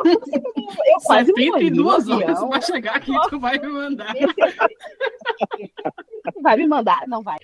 [1.05, 4.13] quase 72 horas para chegar aqui, tu vai me mandar.
[6.41, 7.07] Vai me mandar?
[7.07, 7.37] Não vai.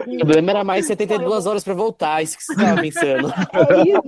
[0.00, 3.28] O problema era mais 72 horas para voltar, isso que você estava pensando.
[3.68, 4.00] É isso,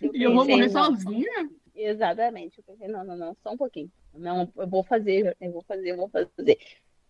[0.00, 0.14] 10.
[0.14, 1.50] E eu vou morrer sozinha?
[1.74, 2.58] Exatamente.
[2.58, 3.90] Eu pensei, não, não, não, só um pouquinho.
[4.14, 6.58] Não, eu vou fazer, eu vou fazer, eu vou fazer.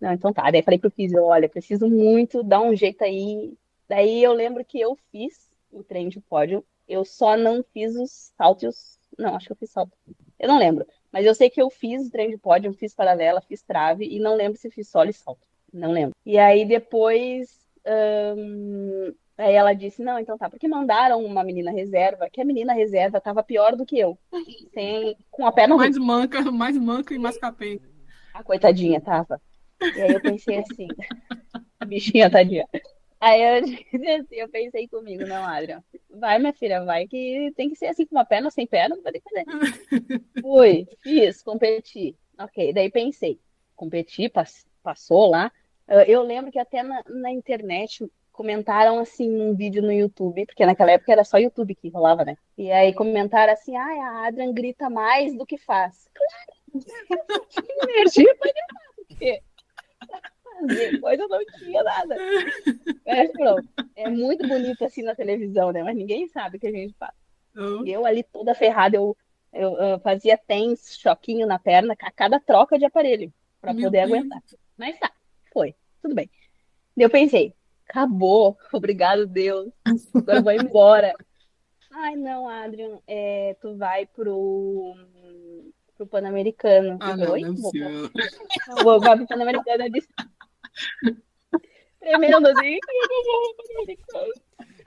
[0.01, 0.51] Não, então tá.
[0.51, 3.53] Daí falei pro físio, olha, preciso muito dar um jeito aí.
[3.89, 8.32] Daí eu lembro que eu fiz o treino de pódio, eu só não fiz os
[8.37, 8.99] saltos.
[9.18, 9.97] Não, acho que eu fiz salto.
[10.39, 10.87] Eu não lembro.
[11.12, 14.18] Mas eu sei que eu fiz o treino de pódio, fiz paralela, fiz trave e
[14.18, 15.47] não lembro se fiz solo e salto.
[15.72, 16.14] Não lembro.
[16.26, 17.64] E aí depois
[19.37, 23.20] Aí ela disse, não, então tá, porque mandaram uma menina reserva, que a menina reserva
[23.20, 24.16] tava pior do que eu.
[24.72, 27.85] Sem, com a perna mais manca, mais manca e mais capeta.
[28.32, 29.41] A coitadinha tava.
[29.82, 30.87] E aí eu pensei assim,
[31.80, 32.66] a bichinha tadinha.
[33.25, 37.70] Aí eu disse assim, eu pensei comigo, não, Adrian, vai minha filha, vai que tem
[37.70, 40.22] que ser assim com uma perna, sem perna, não vai ter que fazer.
[40.43, 42.14] Fui, fiz, competi.
[42.39, 43.41] Ok, daí pensei,
[43.75, 45.51] competi, pass passou lá.
[46.07, 50.93] Eu lembro que até na, na internet comentaram assim num vídeo no YouTube, porque naquela
[50.93, 52.37] época era só YouTube que rolava, né?
[52.59, 56.07] E aí comentaram assim: ai, a Adrian grita mais do que faz.
[56.12, 56.55] Claro,
[57.89, 59.43] energia pra gritar, porque
[61.01, 62.17] coisa eu não tinha nada.
[63.07, 65.83] Mas pronto, é muito bonito assim na televisão, né?
[65.83, 67.13] Mas ninguém sabe o que a gente faz.
[67.57, 67.87] Uhum.
[67.87, 69.17] Eu ali toda ferrada, eu,
[69.53, 74.05] eu, eu fazia tens, choquinho na perna, a cada troca de aparelho, para poder Deus.
[74.05, 74.43] aguentar.
[74.77, 75.11] Mas tá,
[75.53, 76.29] foi, tudo bem.
[76.97, 77.55] Eu pensei,
[77.89, 79.73] acabou, obrigado Deus,
[80.15, 81.15] agora eu vou embora.
[81.97, 84.97] Ai, não, Adrian, é, tu vai pro,
[85.97, 86.99] pro Pan-Americano.
[87.01, 87.73] Ah, não, não vou,
[88.83, 89.85] vou, vou pro Pan-Americano.
[89.85, 90.09] Eu disse...
[92.01, 92.79] Tremendo assim.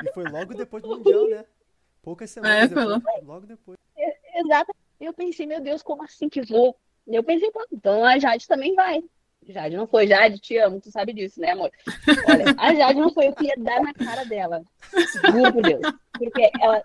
[0.03, 1.45] E foi logo depois do Mundial, né?
[2.01, 3.03] Poucas semanas é, depois, logo.
[3.23, 3.77] logo depois.
[3.97, 4.73] É, exato.
[4.99, 6.77] Eu pensei, meu Deus, como assim que vou?
[7.07, 9.03] Eu pensei, então a Jade também vai.
[9.47, 10.07] Jade não foi.
[10.07, 11.71] Jade, te amo, tu sabe disso, né, amor?
[12.29, 14.63] Olha, a Jade não foi, eu queria dar na cara dela.
[15.31, 15.81] Juro por Deus.
[16.13, 16.83] Porque ela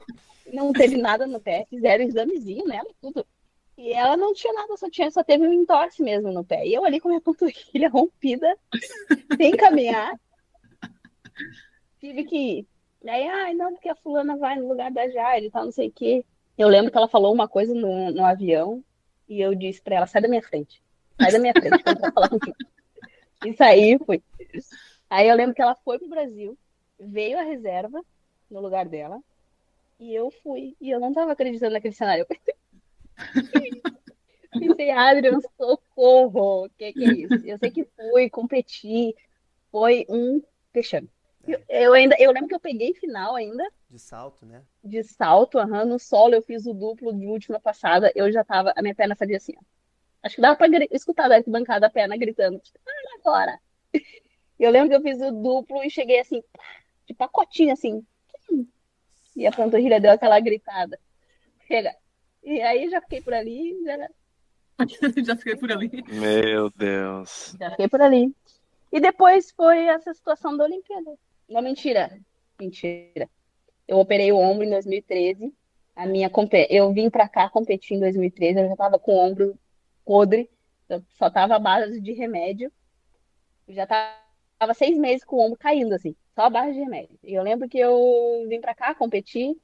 [0.53, 3.27] não teve nada no pé, fizeram examezinho nela, tudo.
[3.83, 6.65] E ela não tinha nada, só, tinha, só teve um entorse mesmo no pé.
[6.65, 8.57] E eu ali com minha panturrilha rompida,
[9.37, 10.15] sem caminhar.
[11.99, 12.65] Tive que.
[13.03, 15.89] Daí, ai, não, porque a fulana vai no lugar da Jade e tal, não sei
[15.89, 16.25] o quê.
[16.57, 18.85] Eu lembro que ela falou uma coisa no, no avião
[19.29, 20.81] e eu disse pra ela, sai da minha frente.
[21.21, 22.57] Sai da minha frente, eu vou falar contigo.
[23.45, 24.23] Isso aí foi.
[25.11, 26.57] Aí eu lembro que ela foi pro Brasil,
[27.01, 28.01] veio a reserva
[28.49, 29.21] no lugar dela,
[29.99, 30.77] e eu fui.
[30.81, 32.23] E eu não tava acreditando naquele cenário.
[32.23, 32.55] Eu pensei,
[34.59, 36.67] pensei Adrian, socorro!
[36.67, 37.47] O que, que é isso?
[37.47, 39.15] Eu sei que fui, competi,
[39.71, 40.43] foi um
[40.73, 41.09] fechame.
[41.47, 43.65] Eu, eu, ainda, eu lembro que eu peguei final ainda.
[43.91, 44.63] De salto, né?
[44.83, 45.85] De salto, aham.
[45.85, 48.13] No solo eu fiz o duplo de última passada.
[48.15, 48.73] Eu já tava.
[48.77, 49.63] A minha perna fazia assim, ó.
[50.23, 53.59] Acho que dava pra escutar da arquibancada a perna gritando, para agora.
[54.59, 56.41] Eu lembro que eu fiz o duplo e cheguei assim,
[57.07, 58.07] de pacotinho, assim.
[59.35, 60.97] E a panturrilha deu aquela gritada.
[61.67, 61.93] Chega.
[62.43, 63.79] E aí já fiquei por ali.
[63.85, 64.09] Já,
[65.25, 66.05] já fiquei por ali.
[66.09, 67.55] Meu Deus.
[67.59, 68.35] Já fiquei por ali.
[68.91, 71.17] E depois foi essa situação da Olimpíada.
[71.49, 72.19] Não, mentira.
[72.61, 73.29] Mentira.
[73.87, 75.53] Eu operei o ombro em 2013.
[75.95, 76.31] A minha
[76.71, 79.59] eu vim para cá competir em 2013, eu já tava com o ombro
[80.05, 80.49] podre,
[80.89, 82.73] eu só tava à base de remédio.
[83.69, 87.19] Eu já tava seis meses com o ombro caindo, assim, só a base de remédio.
[87.23, 89.55] E eu lembro que eu vim para cá competir,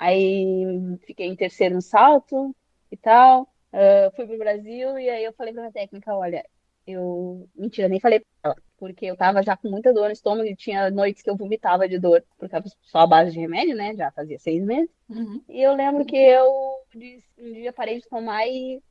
[0.00, 0.64] aí
[1.06, 2.56] fiquei em terceiro no salto
[2.90, 3.42] e tal.
[3.72, 6.44] Uh, fui pro Brasil e aí eu falei pra minha técnica, olha,
[6.86, 7.48] eu.
[7.54, 10.56] Mentira, nem falei pra ela, porque eu tava já com muita dor no estômago e
[10.56, 13.94] tinha noites que eu vomitava de dor, porque tava só a base de remédio, né?
[13.94, 14.90] Já fazia seis meses.
[15.08, 15.42] Uhum.
[15.48, 16.50] E eu lembro que eu
[17.38, 18.82] um dia parei de tomar e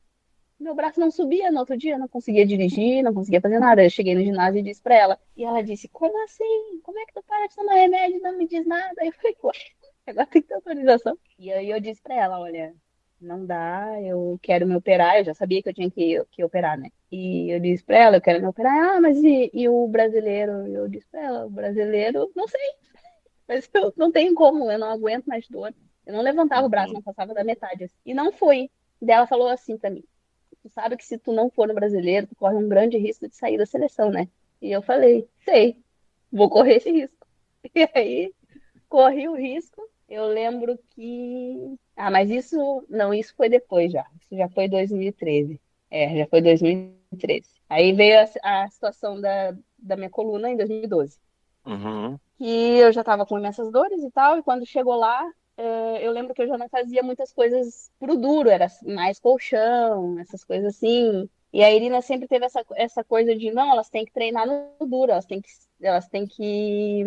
[0.59, 3.83] meu braço não subia no outro dia, não conseguia dirigir, não conseguia fazer nada.
[3.83, 5.19] Eu cheguei no ginásio e disse pra ela.
[5.35, 6.79] E ela disse: Como assim?
[6.83, 8.93] Como é que tu para de tomar remédio e não me diz nada?
[9.03, 9.53] Eu falei: Ué,
[10.09, 11.17] agora tem que ter autorização.
[11.37, 12.73] E aí eu disse pra ela: Olha,
[13.19, 15.17] não dá, eu quero me operar.
[15.17, 16.89] Eu já sabia que eu tinha que, que operar, né?
[17.11, 18.73] E eu disse pra ela: Eu quero me operar.
[18.73, 20.67] Ah, mas e, e o brasileiro?
[20.67, 22.61] Eu disse pra ela: O brasileiro, não sei.
[23.47, 25.73] Mas eu não tenho como, eu não aguento mais dor.
[26.05, 27.85] Eu não levantava o braço, não passava da metade.
[27.85, 27.95] Assim.
[28.05, 28.69] E não fui.
[29.01, 30.03] Daí ela falou assim pra mim:
[30.61, 33.35] tu sabe que se tu não for no brasileiro, tu corre um grande risco de
[33.35, 34.27] sair da seleção, né?
[34.61, 35.81] E eu falei, sei,
[36.31, 37.17] vou correr esse risco.
[37.75, 38.33] E aí,
[38.87, 39.81] corri o risco.
[40.09, 41.77] Eu lembro que.
[41.95, 42.83] Ah, mas isso.
[42.89, 44.05] Não, isso foi depois já.
[44.19, 45.61] Isso já foi 2013.
[45.91, 47.47] É, já foi 2013.
[47.69, 51.17] Aí veio a, a situação da, da minha coluna em 2012.
[51.65, 52.17] Uhum.
[52.37, 55.23] Que eu já tava com imensas dores e tal, e quando chegou lá,
[55.57, 60.17] uh, eu lembro que eu já não fazia muitas coisas pro duro, era mais colchão,
[60.19, 61.29] essas coisas assim.
[61.51, 64.87] E a Irina sempre teve essa, essa coisa de, não, elas têm que treinar no
[64.87, 65.49] duro, elas têm que,
[65.81, 67.03] elas têm que.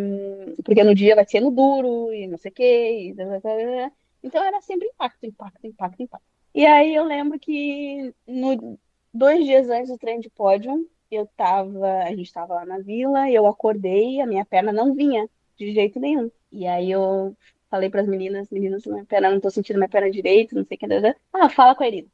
[0.64, 3.14] Porque no dia vai ser no duro e não sei o quê.
[3.16, 3.92] E...
[4.22, 6.26] Então era sempre impacto, impacto, impacto, impacto.
[6.54, 8.78] E aí eu lembro que no,
[9.12, 13.30] dois dias antes do treino de pódio, eu tava, a gente tava lá na vila,
[13.30, 16.30] eu acordei, a minha perna não vinha de jeito nenhum.
[16.50, 17.36] E aí eu
[17.70, 20.76] falei para as meninas, meninas, minha perna, não tô sentindo minha perna direito, não sei
[20.76, 20.86] o que.
[21.32, 22.08] Ah, fala com a Irina.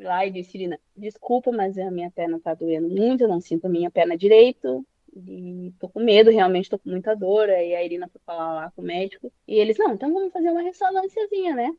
[0.00, 3.38] Fui lá e disse, Irina, desculpa, mas a minha perna tá doendo muito, eu não
[3.38, 4.82] sinto a minha perna direito.
[5.14, 7.50] E tô com medo, realmente tô com muita dor.
[7.50, 9.30] Aí a Irina foi falar lá com o médico.
[9.46, 11.70] E eles, não, então vamos fazer uma ressonânciazinha, né?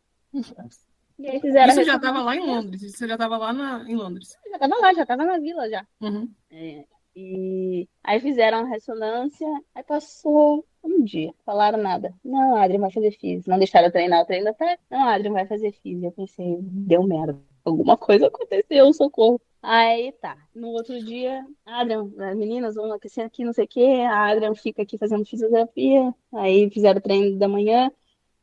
[1.18, 3.96] E aí fizeram Isso já tava lá em Londres, você já tava lá na, em
[3.96, 4.38] Londres.
[4.52, 5.84] Já tava lá, já tava na vila já.
[6.00, 6.30] Uhum.
[6.52, 12.14] É, e aí fizeram a ressonância, aí passou um dia, falaram nada.
[12.24, 13.50] Não, Adrian vai fazer físico.
[13.50, 14.78] Não deixaram eu treinar o treino até.
[14.92, 16.06] Não, Adrian vai fazer físico.
[16.06, 17.40] Eu pensei, deu merda.
[17.64, 19.40] Alguma coisa aconteceu, socorro.
[19.62, 20.38] Aí tá.
[20.56, 23.86] No outro dia, Adrian, as meninas vão aquecer aqui, não sei o quê.
[24.10, 26.14] A Adrian fica aqui fazendo fisioterapia.
[26.34, 27.92] Aí fizeram o treino da manhã.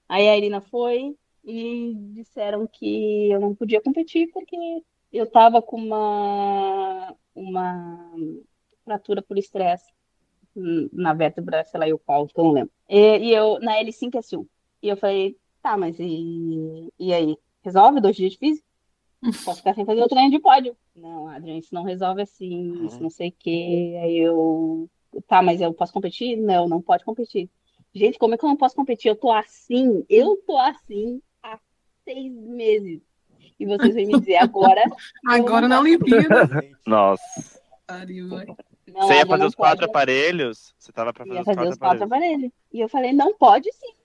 [0.09, 4.57] Aí a Irina foi e disseram que eu não podia competir porque
[5.13, 8.13] eu tava com uma, uma
[8.85, 9.93] fratura por estresse
[10.93, 12.73] na vértebra, sei lá, e o qual, que eu não lembro.
[12.89, 14.47] E, e eu, na L5S1.
[14.83, 17.37] E eu falei, tá, mas e, e aí?
[17.63, 18.68] Resolve dois dias de físico?
[19.45, 20.77] Posso ficar sem fazer o treino de pódio.
[20.95, 22.87] Não, Adriano, isso não resolve assim, uhum.
[22.87, 23.99] isso não sei o quê.
[24.03, 24.89] Aí eu,
[25.27, 26.37] tá, mas eu posso competir?
[26.37, 27.51] Não, não pode competir.
[27.93, 29.09] Gente, como é que eu não posso competir?
[29.09, 31.59] Eu tô assim, eu tô assim há
[32.05, 33.01] seis meses.
[33.59, 34.83] E vocês vêm me dizer agora.
[35.27, 36.49] agora na Olimpíada.
[36.87, 37.61] Nossa.
[38.87, 39.91] Não, você ia fazer os quatro pode.
[39.91, 40.75] aparelhos?
[40.79, 42.35] Você tava pra fazer, ia os, fazer quatro os quatro aparelhos.
[42.35, 42.53] aparelhos.
[42.73, 43.98] E eu falei, não pode sim.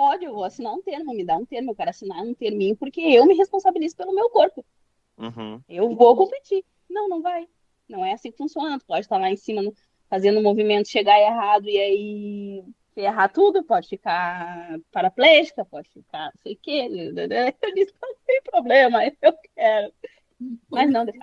[0.00, 2.74] Pode, eu vou assinar um termo, me dá um termo, eu quero assinar um terminho,
[2.74, 4.64] porque eu me responsabilizo pelo meu corpo.
[5.18, 5.60] Uhum.
[5.68, 6.64] Eu vou competir.
[6.88, 7.46] Não, não vai.
[7.86, 8.78] Não é assim que funciona.
[8.78, 9.62] Tu pode estar lá em cima
[10.08, 12.64] fazendo um movimento, chegar errado e aí
[12.96, 16.88] errar tudo, pode ficar paraplégica, pode ficar não sei o quê.
[17.60, 19.92] Eu disse, não tem problema, eu quero.
[20.70, 21.20] Mas não, deixa.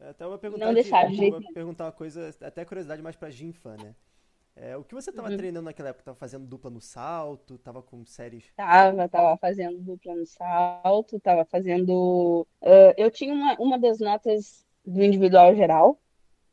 [0.00, 3.30] É, até uma perguntar não deixar de jeito perguntar uma coisa, até curiosidade mais pra
[3.30, 3.94] Ginfan, né?
[4.54, 5.36] É, o que você estava uhum.
[5.36, 6.04] treinando naquela época?
[6.04, 7.58] Tava fazendo dupla no salto?
[7.58, 8.44] Tava com séries?
[8.54, 12.46] Tava, tava fazendo dupla no salto, tava fazendo.
[12.60, 15.98] Uh, eu tinha uma, uma das notas do individual geral,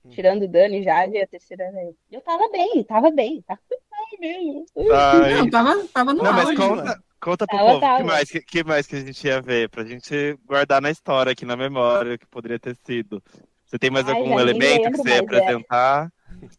[0.05, 0.09] hum.
[0.09, 1.95] tirando o Dani já, e a terceira era eu.
[2.09, 4.65] Eu tava bem, tava bem, tava bem mesmo.
[4.75, 8.41] Não, tava, tava no Não, mas conta, conta pro tava, povo, o que mais, que,
[8.41, 9.69] que mais que a gente ia ver?
[9.69, 13.21] Pra gente guardar na história, aqui na memória, o que poderia ter sido.
[13.65, 15.19] Você tem mais Ai, algum elemento que você ia é.
[15.19, 16.11] apresentar?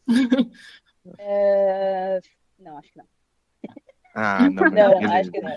[1.19, 2.21] É...
[2.59, 3.07] Não, acho que não.
[4.15, 5.57] Ah, não, não, não acho que não.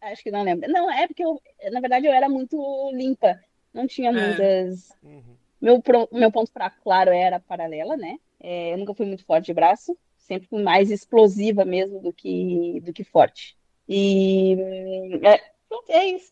[0.00, 0.70] Acho que não lembro.
[0.70, 1.40] Não, é porque eu,
[1.72, 3.40] na verdade, eu era muito limpa.
[3.72, 4.12] Não tinha é.
[4.12, 4.90] muitas.
[5.02, 5.36] Uhum.
[5.60, 5.82] Meu,
[6.12, 8.18] meu ponto fraco, claro, era paralela, né?
[8.40, 9.96] É, eu nunca fui muito forte de braço.
[10.18, 13.56] Sempre fui mais explosiva mesmo do que, do que forte.
[13.88, 14.56] E
[15.22, 15.40] é,
[15.88, 16.30] é isso.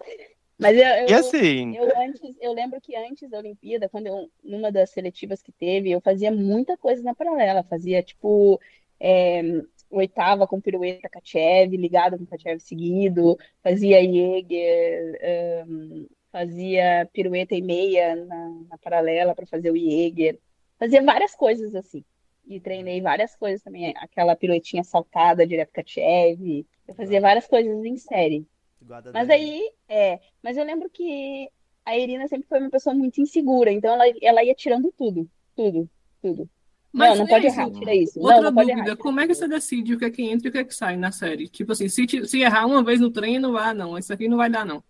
[0.58, 4.30] Mas eu, eu, E assim, eu, antes, eu lembro que antes da Olimpíada, quando eu,
[4.42, 7.64] numa das seletivas que teve, eu fazia muita coisa na paralela.
[7.64, 8.60] Fazia, tipo,
[9.00, 9.42] é,
[9.90, 18.16] oitava com pirueta Kachev, ligado com Kachev seguido, fazia Jäger, um, fazia pirueta e meia
[18.16, 20.38] na, na paralela para fazer o Jäger.
[20.78, 22.04] Fazia várias coisas assim.
[22.46, 23.94] E treinei várias coisas também.
[23.96, 26.66] Aquela piruetinha saltada direto Kachev.
[26.86, 28.46] Eu fazia várias coisas em série.
[28.86, 31.48] Guarda Mas aí, é, mas eu lembro que
[31.84, 35.88] a Irina sempre foi uma pessoa muito insegura, então ela, ela ia tirando tudo, tudo,
[36.20, 36.48] tudo.
[36.92, 38.20] Mas não, não pode errar, tira isso.
[38.20, 38.96] Outra não, não dúvida, errar.
[38.96, 40.74] como é que você decide o que é que entra e o que é que
[40.74, 41.48] sai na série?
[41.48, 44.48] Tipo assim, se, se errar uma vez no treino, ah, não, isso aqui não vai
[44.48, 44.82] dar, não.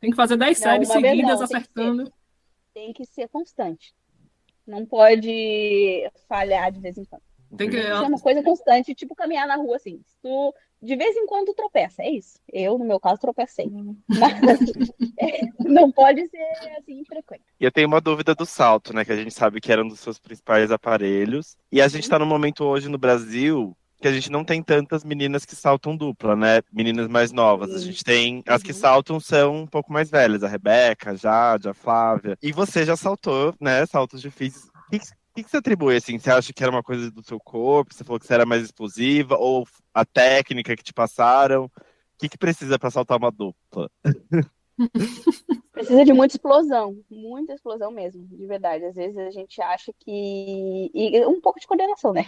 [0.00, 1.56] Tem que fazer 10 Não, séries seguidas, não, tem que ser.
[1.56, 2.12] acertando.
[2.72, 3.94] Tem que ser constante.
[4.66, 7.22] Não pode falhar de vez em quando.
[7.56, 7.76] Tem que.
[7.76, 10.00] Que ser uma coisa constante, tipo caminhar na rua assim.
[10.22, 12.38] Tu, de vez em quando tropeça, é isso.
[12.52, 13.70] Eu, no meu caso, tropecei.
[14.08, 14.60] Mas
[15.18, 16.42] é, não pode ser
[16.78, 17.42] assim frequente.
[17.58, 19.04] E eu tenho uma dúvida do salto, né?
[19.04, 21.56] Que a gente sabe que era um dos seus principais aparelhos.
[21.70, 25.04] E a gente tá num momento hoje no Brasil que a gente não tem tantas
[25.04, 26.62] meninas que saltam dupla, né?
[26.72, 27.74] Meninas mais novas.
[27.74, 28.42] A gente tem.
[28.46, 28.78] As que Uhum.
[28.78, 32.38] saltam são um pouco mais velhas, a Rebeca, a Jade, a Flávia.
[32.42, 33.84] E você já saltou, né?
[33.84, 34.64] Saltos difíceis.
[34.64, 35.00] O que,
[35.40, 36.18] que, que você atribui, assim?
[36.18, 37.94] Você acha que era uma coisa do seu corpo?
[37.94, 39.36] Você falou que você era mais explosiva?
[39.36, 41.64] Ou a técnica que te passaram?
[41.64, 41.70] O
[42.18, 43.90] que, que precisa pra saltar uma dupla?
[45.72, 48.84] Precisa de muita explosão, muita explosão mesmo, de verdade.
[48.84, 50.90] Às vezes a gente acha que.
[50.94, 52.24] E um pouco de coordenação, né?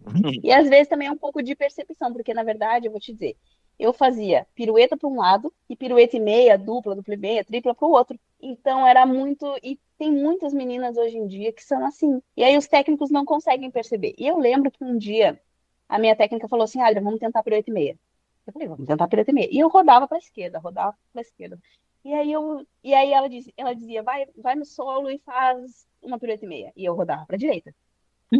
[0.42, 3.12] E às vezes também é um pouco de percepção, porque na verdade, eu vou te
[3.12, 3.36] dizer,
[3.78, 7.74] eu fazia pirueta para um lado e pirueta e meia, dupla, dupla e meia, tripla
[7.74, 8.18] para o outro.
[8.40, 9.46] Então era muito.
[9.62, 12.22] E tem muitas meninas hoje em dia que são assim.
[12.34, 14.14] E aí os técnicos não conseguem perceber.
[14.16, 15.38] E eu lembro que um dia
[15.86, 17.98] a minha técnica falou assim: Adria, vamos tentar pirueta e meia.
[18.46, 19.48] Eu falei, vamos tentar pirueta e meia.
[19.52, 21.58] E eu rodava para a esquerda, rodava para a esquerda.
[22.02, 25.86] E aí eu, e aí ela dizia, ela dizia, vai, vai no solo e faz
[26.00, 26.72] uma pirueta e meia.
[26.74, 27.74] E eu rodava para a direita.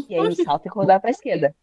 [0.09, 1.55] E aí no salto tem que rodar para a esquerda.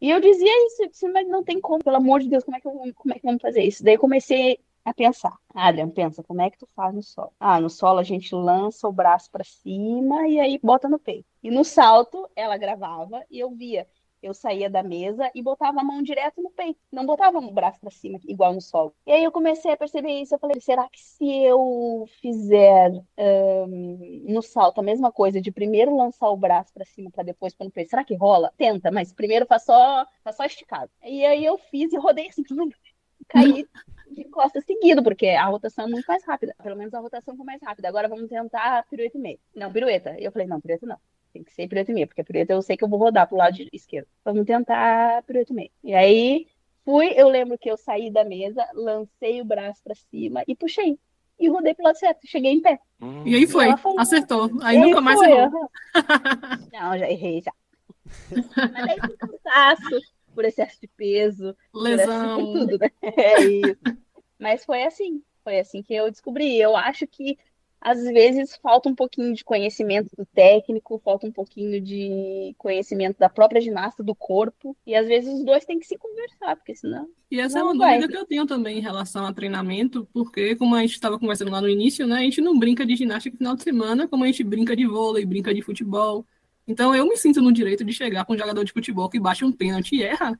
[0.00, 2.60] E eu dizia isso, eu mas não tem como, pelo amor de Deus, como é
[2.60, 3.84] que eu, como é que vamos fazer isso?
[3.84, 5.36] Daí eu comecei a pensar.
[5.54, 7.32] Adrian, pensa, como é que tu faz no solo?
[7.40, 11.26] Ah, no solo a gente lança o braço para cima e aí bota no peito.
[11.42, 13.86] E no salto ela gravava e eu via.
[14.22, 17.78] Eu saía da mesa e botava a mão direto no peito, não botava o braço
[17.78, 18.94] para cima, igual no solo.
[19.06, 20.34] E aí eu comecei a perceber isso.
[20.34, 25.94] Eu falei, será que se eu fizer ahn, no salto a mesma coisa, de primeiro
[25.94, 28.50] lançar o braço para cima para depois pôr no peito, será que rola?
[28.56, 30.90] Tenta, mas primeiro faz só, faz só esticado.
[31.04, 32.44] E aí eu fiz e rodei assim,
[33.28, 33.66] caí
[34.10, 36.54] de costas seguido, porque a rotação é muito mais rápida.
[36.62, 37.88] Pelo menos a rotação foi mais rápida.
[37.88, 39.38] Agora vamos tentar pirueta e meio.
[39.54, 40.18] Não, pirueta.
[40.18, 40.96] E eu falei, não, pirueta não.
[41.32, 43.26] Tem que ser pirueta e meio, porque a pirueta eu sei que eu vou rodar
[43.26, 44.06] pro lado esquerdo.
[44.24, 45.70] Vamos tentar pirueta e meio.
[45.82, 46.46] E aí
[46.84, 50.98] fui, eu lembro que eu saí da mesa, lancei o braço pra cima e puxei.
[51.40, 52.20] E rodei pro lado certo.
[52.26, 52.78] Cheguei em pé.
[53.00, 53.24] Hum.
[53.26, 54.48] E aí foi, ela falou- acertou.
[54.62, 55.68] Aí E nunca mais foi, errou.
[56.72, 57.52] Não, já errei já.
[58.72, 60.00] Mas aí por cansaço,
[60.34, 61.56] por excesso de peso,
[61.86, 62.38] essa- por Lesão.
[62.52, 62.90] tudo, né?
[63.18, 63.80] É isso.
[64.38, 66.58] Mas foi assim, foi assim que eu descobri.
[66.60, 67.38] Eu acho que
[67.80, 73.28] às vezes falta um pouquinho de conhecimento do técnico, falta um pouquinho de conhecimento da
[73.28, 77.08] própria ginasta, do corpo, e às vezes os dois têm que se conversar, porque senão.
[77.30, 77.98] E essa Não é uma vai.
[77.98, 81.50] dúvida que eu tenho também em relação a treinamento, porque, como a gente estava conversando
[81.50, 84.24] lá no início, né, a gente não brinca de ginástica no final de semana, como
[84.24, 86.26] a gente brinca de vôlei, brinca de futebol.
[86.66, 89.44] Então, eu me sinto no direito de chegar com um jogador de futebol que bate
[89.44, 90.38] um pênalti e erra,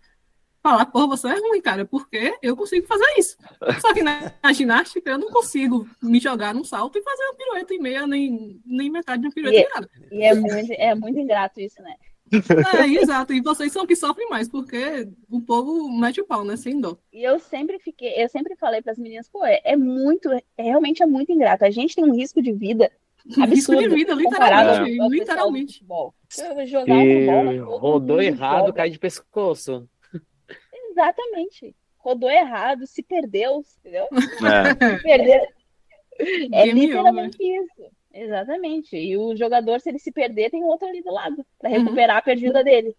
[0.63, 3.37] falar, pô, você é ruim, cara, porque eu consigo fazer isso.
[3.81, 7.35] Só que na, na ginástica eu não consigo me jogar num salto e fazer uma
[7.35, 9.91] pirueta e meia, nem, nem metade de uma pirueta, E- nem nada.
[10.11, 11.95] E é muito, é muito ingrato isso, né?
[12.33, 13.33] É, exato.
[13.35, 16.97] E vocês são que sofrem mais, porque o povo mete o pau, né, sem dó.
[17.13, 20.43] E eu sempre fiquei, eu sempre falei para as meninas, pô, é, é muito, é,
[20.57, 21.65] realmente é muito ingrato.
[21.65, 22.91] A gente tem um risco de vida
[23.27, 24.71] Risco de absurdo vida, comparado
[25.03, 25.83] ao- literalmente.
[25.85, 26.15] do
[26.89, 27.55] Literalmente.
[27.55, 29.89] E rodou errado, cai de pescoço.
[30.91, 31.75] Exatamente.
[31.99, 34.07] Rodou errado, se perdeu, entendeu?
[34.13, 34.97] É.
[34.97, 35.41] Se perdeu.
[36.53, 37.91] É Game literalmente isso.
[38.13, 38.97] Exatamente.
[38.97, 41.79] E o jogador, se ele se perder, tem outro ali do lado para Uhum.
[41.83, 42.95] recuperar a perdida dele.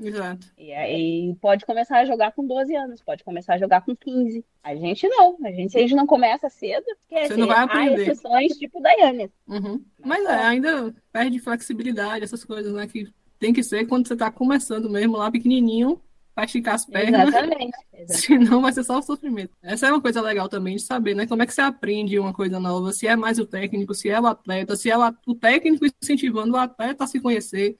[0.00, 0.46] Exato.
[0.56, 4.44] E aí pode começar a jogar com 12 anos, pode começar a jogar com 15.
[4.62, 5.36] A gente não.
[5.44, 7.34] A gente, a gente não começa cedo, esquece.
[7.34, 8.02] Você não vai Há aprender.
[8.02, 9.30] exceções tipo Daiane.
[9.46, 9.82] Uhum.
[10.04, 12.86] Mas é, ainda perde flexibilidade, essas coisas, né?
[12.86, 16.00] Que tem que ser quando você tá começando mesmo, lá pequenininho,
[16.34, 17.28] pra esticar as pernas.
[17.28, 17.72] Exatamente.
[17.92, 18.26] Exatamente.
[18.26, 19.52] Senão vai ser só o sofrimento.
[19.62, 21.26] Essa é uma coisa legal também de saber, né?
[21.26, 24.20] Como é que você aprende uma coisa nova, se é mais o técnico, se é
[24.20, 27.78] o atleta, se é o, o técnico incentivando o atleta a se conhecer.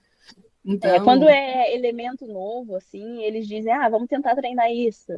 [0.63, 5.13] Então, É, quando é elemento novo, assim, eles dizem, ah, vamos tentar treinar isso.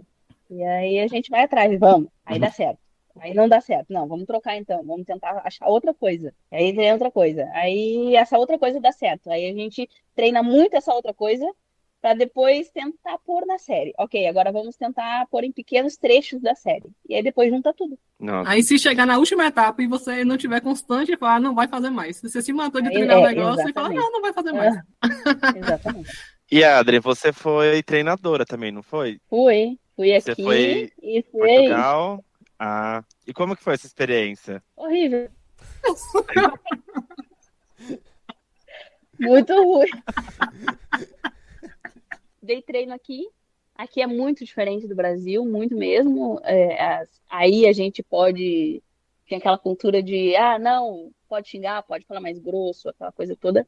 [0.49, 2.09] E aí a gente vai atrás, vamos.
[2.25, 2.79] Aí dá certo.
[3.19, 3.91] Aí não dá certo.
[3.91, 4.83] Não, vamos trocar então.
[4.83, 6.33] Vamos tentar achar outra coisa.
[6.51, 7.49] Aí vem outra coisa.
[7.53, 9.29] Aí essa outra coisa dá certo.
[9.29, 11.45] Aí a gente treina muito essa outra coisa
[12.03, 13.93] para depois tentar pôr na série.
[13.97, 16.91] Ok, agora vamos tentar pôr em pequenos trechos da série.
[17.07, 17.97] E aí depois junta tudo.
[18.19, 18.45] Não.
[18.45, 21.65] Aí se chegar na última etapa e você não tiver constante, falar, ah, não vai
[21.65, 22.19] fazer mais.
[22.19, 23.69] Você se matou de aí, treinar é, o negócio exatamente.
[23.69, 24.75] e fala, não, não vai fazer mais.
[25.55, 26.11] exatamente.
[26.51, 29.21] E Adri, você foi treinadora também, não foi?
[29.29, 29.79] Fui.
[29.95, 32.21] Fui aqui você foi e fui Portugal.
[32.59, 34.61] Ah, e como que foi essa experiência?
[34.75, 35.29] Horrível.
[39.17, 39.87] Muito ruim
[42.45, 43.27] dei treino aqui.
[43.75, 46.39] Aqui é muito diferente do Brasil, muito mesmo.
[46.43, 48.83] É, as, aí a gente pode.
[49.27, 53.67] Tem aquela cultura de, ah, não, pode xingar, pode falar mais grosso, aquela coisa toda.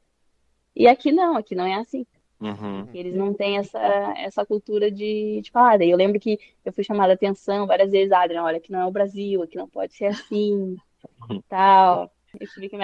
[0.76, 2.06] E aqui não, aqui não é assim.
[2.40, 2.88] Uhum.
[2.94, 3.80] Eles não têm essa,
[4.18, 5.82] essa cultura de, de falar.
[5.82, 8.86] eu lembro que eu fui chamada a atenção várias vezes, Adriana, olha, aqui não é
[8.86, 10.76] o Brasil, aqui não pode ser assim,
[11.48, 12.12] tal.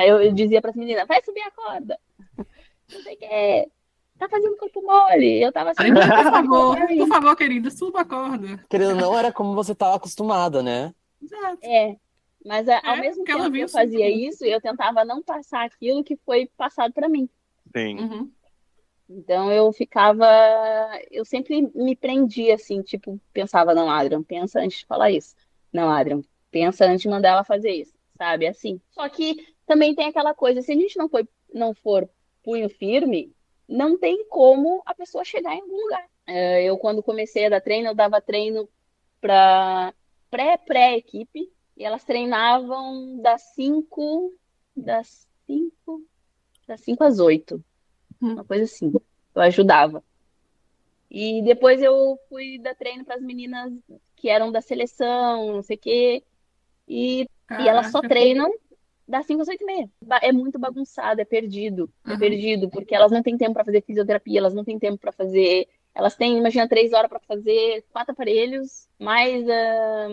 [0.08, 2.00] Eu, eu dizia para as meninas, vai subir a corda.
[2.38, 3.66] Não sei o que é
[4.22, 5.42] tá fazendo corpo mole.
[5.42, 8.64] Eu tava assim, por favor, por favor, querida, suba a corda.
[8.70, 10.94] Querida, não era como você tava acostumada, né?
[11.22, 11.60] Exato.
[11.64, 11.96] É.
[12.46, 16.16] Mas é, ao mesmo tempo que eu fazia isso, eu tentava não passar aquilo que
[16.18, 17.30] foi passado para mim.
[17.76, 18.00] Sim.
[18.00, 18.32] Uhum.
[19.10, 20.28] Então eu ficava.
[21.10, 25.36] Eu sempre me prendia assim, tipo, pensava, não, Adrian, pensa antes de falar isso.
[25.72, 28.48] Não, Adrian, pensa antes de mandar ela fazer isso, sabe?
[28.48, 28.80] Assim.
[28.92, 32.10] Só que também tem aquela coisa, se a gente não, foi, não for
[32.44, 33.34] punho firme,
[33.72, 36.06] não tem como a pessoa chegar em algum lugar.
[36.28, 38.68] É, eu, quando comecei a dar treino, eu dava treino
[39.20, 39.94] para
[40.30, 44.34] pré-pré-equipe, e elas treinavam das 5
[44.76, 46.04] das 5
[46.68, 47.64] das 5 às 8.
[48.22, 48.34] Hum.
[48.34, 48.92] Uma coisa assim.
[49.34, 50.04] Eu ajudava.
[51.10, 53.74] E depois eu fui dar treino para as meninas
[54.16, 56.24] que eram da seleção, não sei o quê.
[56.88, 58.54] E, e elas só treinam
[59.08, 59.90] das 5 às 8 e meia.
[60.22, 61.90] É muito bagunçado, é perdido.
[62.06, 62.20] É uhum.
[62.20, 65.68] perdido, porque elas não têm tempo para fazer fisioterapia, elas não têm tempo para fazer.
[65.94, 70.08] Elas têm, imagina, três horas para fazer quatro aparelhos, mais a,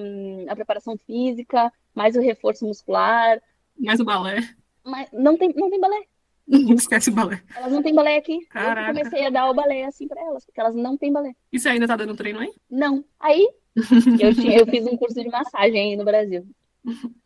[0.49, 3.41] a preparação física, mais o reforço muscular.
[3.79, 4.41] Mais o balé.
[4.85, 6.03] Mas não tem, não tem balé.
[6.49, 7.43] Esquece o balé.
[7.55, 8.41] Elas não têm balé aqui.
[8.47, 8.91] Caraca.
[8.91, 11.35] Eu comecei a dar o balé assim para elas, porque elas não têm balé.
[11.53, 12.53] E você ainda tá dando treino aí?
[12.71, 13.05] Não.
[13.21, 13.47] Aí,
[14.21, 16.47] eu, tinha, eu fiz um curso de massagem aí no Brasil.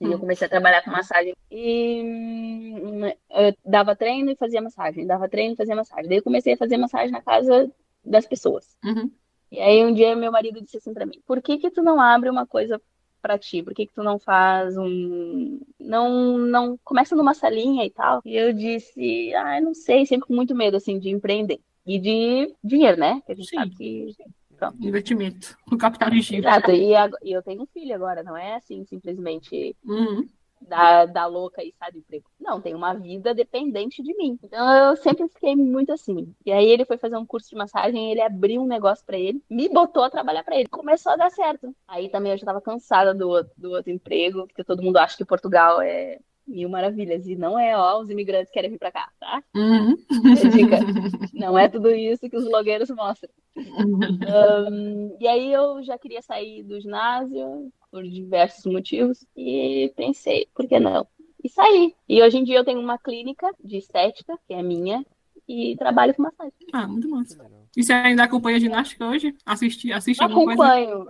[0.00, 1.34] E eu comecei a trabalhar com massagem.
[1.50, 5.06] E hum, eu dava treino e fazia massagem.
[5.06, 6.08] Dava treino e fazia massagem.
[6.08, 7.70] Daí eu comecei a fazer massagem na casa
[8.04, 8.76] das pessoas.
[8.84, 9.10] Uhum.
[9.50, 12.00] E aí um dia meu marido disse assim pra mim: Por que que tu não
[12.00, 12.80] abre uma coisa
[13.20, 13.62] para ti?
[13.62, 15.60] Por que que tu não faz um.
[15.78, 16.78] Não, não.
[16.82, 18.20] Começa numa salinha e tal.
[18.24, 20.04] E eu disse: Ah, eu não sei.
[20.06, 21.60] Sempre com muito medo, assim, de empreender.
[21.86, 23.20] E de dinheiro, né?
[23.26, 23.56] Que a gente Sim.
[23.56, 24.14] sabe que
[24.62, 24.86] Pronto.
[24.86, 25.56] Investimento.
[25.72, 26.46] O capital de giro.
[26.46, 26.70] Exato.
[26.70, 26.92] E,
[27.24, 30.28] e, eu tenho um filho agora, não é assim, simplesmente uhum.
[30.60, 32.30] da, da louca e sai do emprego.
[32.40, 34.38] Não, tem uma vida dependente de mim.
[34.40, 36.32] Então eu sempre fiquei muito assim.
[36.46, 39.42] E aí ele foi fazer um curso de massagem, ele abriu um negócio para ele,
[39.50, 40.68] me botou a trabalhar para ele.
[40.68, 41.74] Começou a dar certo.
[41.88, 45.24] Aí também eu já tava cansada do, do outro emprego, porque todo mundo acha que
[45.24, 47.26] Portugal é mil maravilhas.
[47.26, 49.42] E não é, ó, os imigrantes querem vir para cá, tá?
[49.54, 49.96] Uhum.
[50.50, 50.78] Dica.
[51.32, 53.30] Não é tudo isso que os blogueiros mostram.
[53.56, 60.66] Um, e aí eu já queria sair do ginásio por diversos motivos e pensei, por
[60.66, 61.06] que não?
[61.44, 61.94] E saí.
[62.08, 65.04] E hoje em dia eu tenho uma clínica de estética, que é minha,
[65.48, 66.52] e trabalho com massagem.
[66.72, 67.36] Ah, muito massa.
[67.76, 69.34] E você ainda acompanha ginástica hoje?
[69.46, 71.08] Assiste, assiste alguma Acompanho.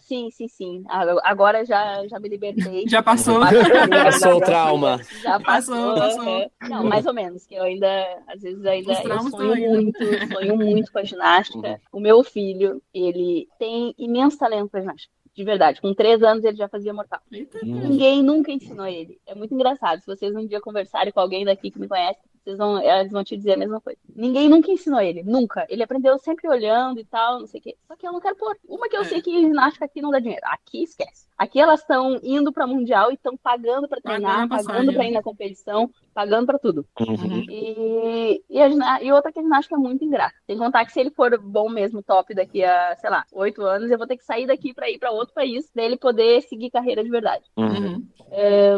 [0.00, 0.84] Sim, sim, sim.
[1.24, 2.84] Agora já, já me libertei.
[2.88, 3.40] Já passou?
[4.04, 5.00] Passou o trauma.
[5.22, 6.24] Já passou, passou.
[6.24, 6.50] passou.
[6.68, 7.86] Não, mais ou menos, que eu ainda,
[8.28, 9.98] às vezes ainda eu sonho muito,
[10.32, 11.68] sonho muito com a ginástica.
[11.68, 11.78] Uhum.
[11.92, 15.82] O meu filho, ele tem imenso talento para ginástica de verdade.
[15.82, 17.20] Com três anos ele já fazia mortal.
[17.30, 19.20] Eita, Ninguém nunca ensinou ele.
[19.26, 20.00] É muito engraçado.
[20.00, 23.24] Se vocês um dia conversarem com alguém daqui que me conhece, vocês vão, eles vão
[23.24, 23.98] te dizer a mesma coisa.
[24.14, 25.66] Ninguém nunca ensinou ele, nunca.
[25.68, 27.76] Ele aprendeu sempre olhando e tal, não sei o quê.
[27.88, 28.56] Só que eu não quero pôr.
[28.68, 30.42] Uma que eu sei que ginástica aqui não dá dinheiro.
[30.44, 31.26] Aqui esquece.
[31.36, 35.22] Aqui elas estão indo para mundial e estão pagando para treinar, pagando para ir na
[35.22, 36.86] competição, pagando para tudo.
[37.00, 37.44] Uhum.
[37.50, 40.34] E, e, a, e outra que a ginástica é muito ingrata.
[40.46, 43.62] Tem que contar que se ele for bom mesmo, top daqui a, sei lá, oito
[43.62, 46.42] anos, eu vou ter que sair daqui para ir para outro país, para ele poder
[46.42, 47.44] seguir carreira de verdade.
[47.56, 48.06] Uhum.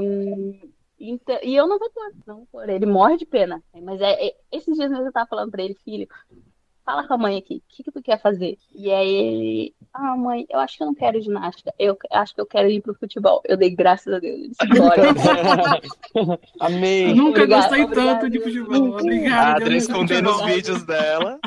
[0.02, 0.60] Um,
[0.98, 2.68] então, e eu não vou pôr, não pôr.
[2.68, 3.62] Ele morre de pena.
[3.82, 6.08] Mas é, é esses dias mesmo eu tava falando pra ele, filho,
[6.88, 8.56] fala com a mãe aqui, o que, que tu quer fazer?
[8.74, 12.40] E aí ele, ah, mãe, eu acho que eu não quero ginástica, eu acho que
[12.40, 13.42] eu quero ir pro futebol.
[13.44, 14.34] Eu dei graças a Deus.
[14.34, 14.58] Ele disse,
[16.58, 17.14] Amei.
[17.14, 18.98] Nunca obrigado, gostei obrigado, tanto de futebol.
[18.98, 19.62] Obrigada.
[19.62, 21.38] Adri escondendo os vídeos dela.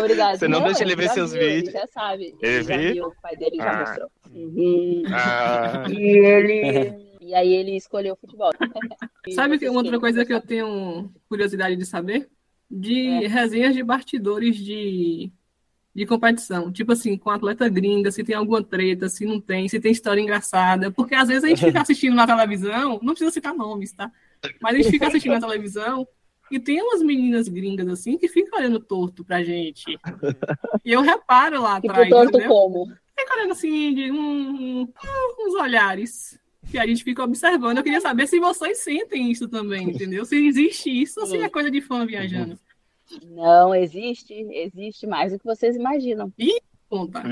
[0.00, 0.36] Obrigada.
[0.36, 1.74] Você não, não deixa ele ver seus viu, vídeos.
[1.74, 2.36] Ele já sabe.
[2.42, 3.78] Ele, ele já viu, o pai dele já ah.
[3.78, 4.10] mostrou.
[4.34, 5.02] Uhum.
[5.12, 5.84] Ah.
[5.88, 7.05] E ele.
[7.26, 8.52] E aí ele escolheu o futebol.
[9.34, 12.30] Sabe que uma outra coisa que eu tenho curiosidade de saber?
[12.70, 13.26] De é.
[13.26, 15.32] resenhas de bastidores de,
[15.92, 16.70] de competição.
[16.70, 20.20] Tipo assim, com atleta gringa, se tem alguma treta, se não tem, se tem história
[20.20, 20.88] engraçada.
[20.92, 24.08] Porque às vezes a gente fica assistindo na televisão, não precisa citar nomes, tá?
[24.60, 26.06] Mas a gente fica assistindo na televisão
[26.48, 29.98] e tem umas meninas gringas assim que ficam olhando torto pra gente.
[30.84, 32.04] E eu reparo lá atrás.
[32.04, 32.48] Fico torto entendeu?
[32.48, 32.86] como?
[33.18, 34.82] Fica olhando assim, de um,
[35.40, 36.38] uns olhares
[36.70, 37.78] que a gente fica observando.
[37.78, 40.24] Eu queria saber se vocês sentem isso também, entendeu?
[40.24, 42.58] Se existe isso ou se é coisa de fã viajando.
[43.24, 46.32] Não, existe, existe mais do que vocês imaginam.
[46.38, 47.22] Ih, conta.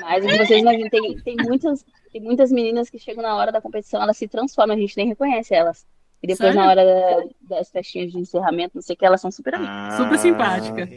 [0.00, 0.88] Mais do que vocês imaginam.
[0.88, 4.76] Tem, tem, muitas, tem muitas meninas que chegam na hora da competição, elas se transformam,
[4.76, 5.86] a gente nem reconhece elas.
[6.22, 6.60] E depois, Sério?
[6.60, 9.74] na hora da, das festinhas de encerramento, não sei o que, elas são super amigas.
[9.74, 10.88] Ah, super simpática.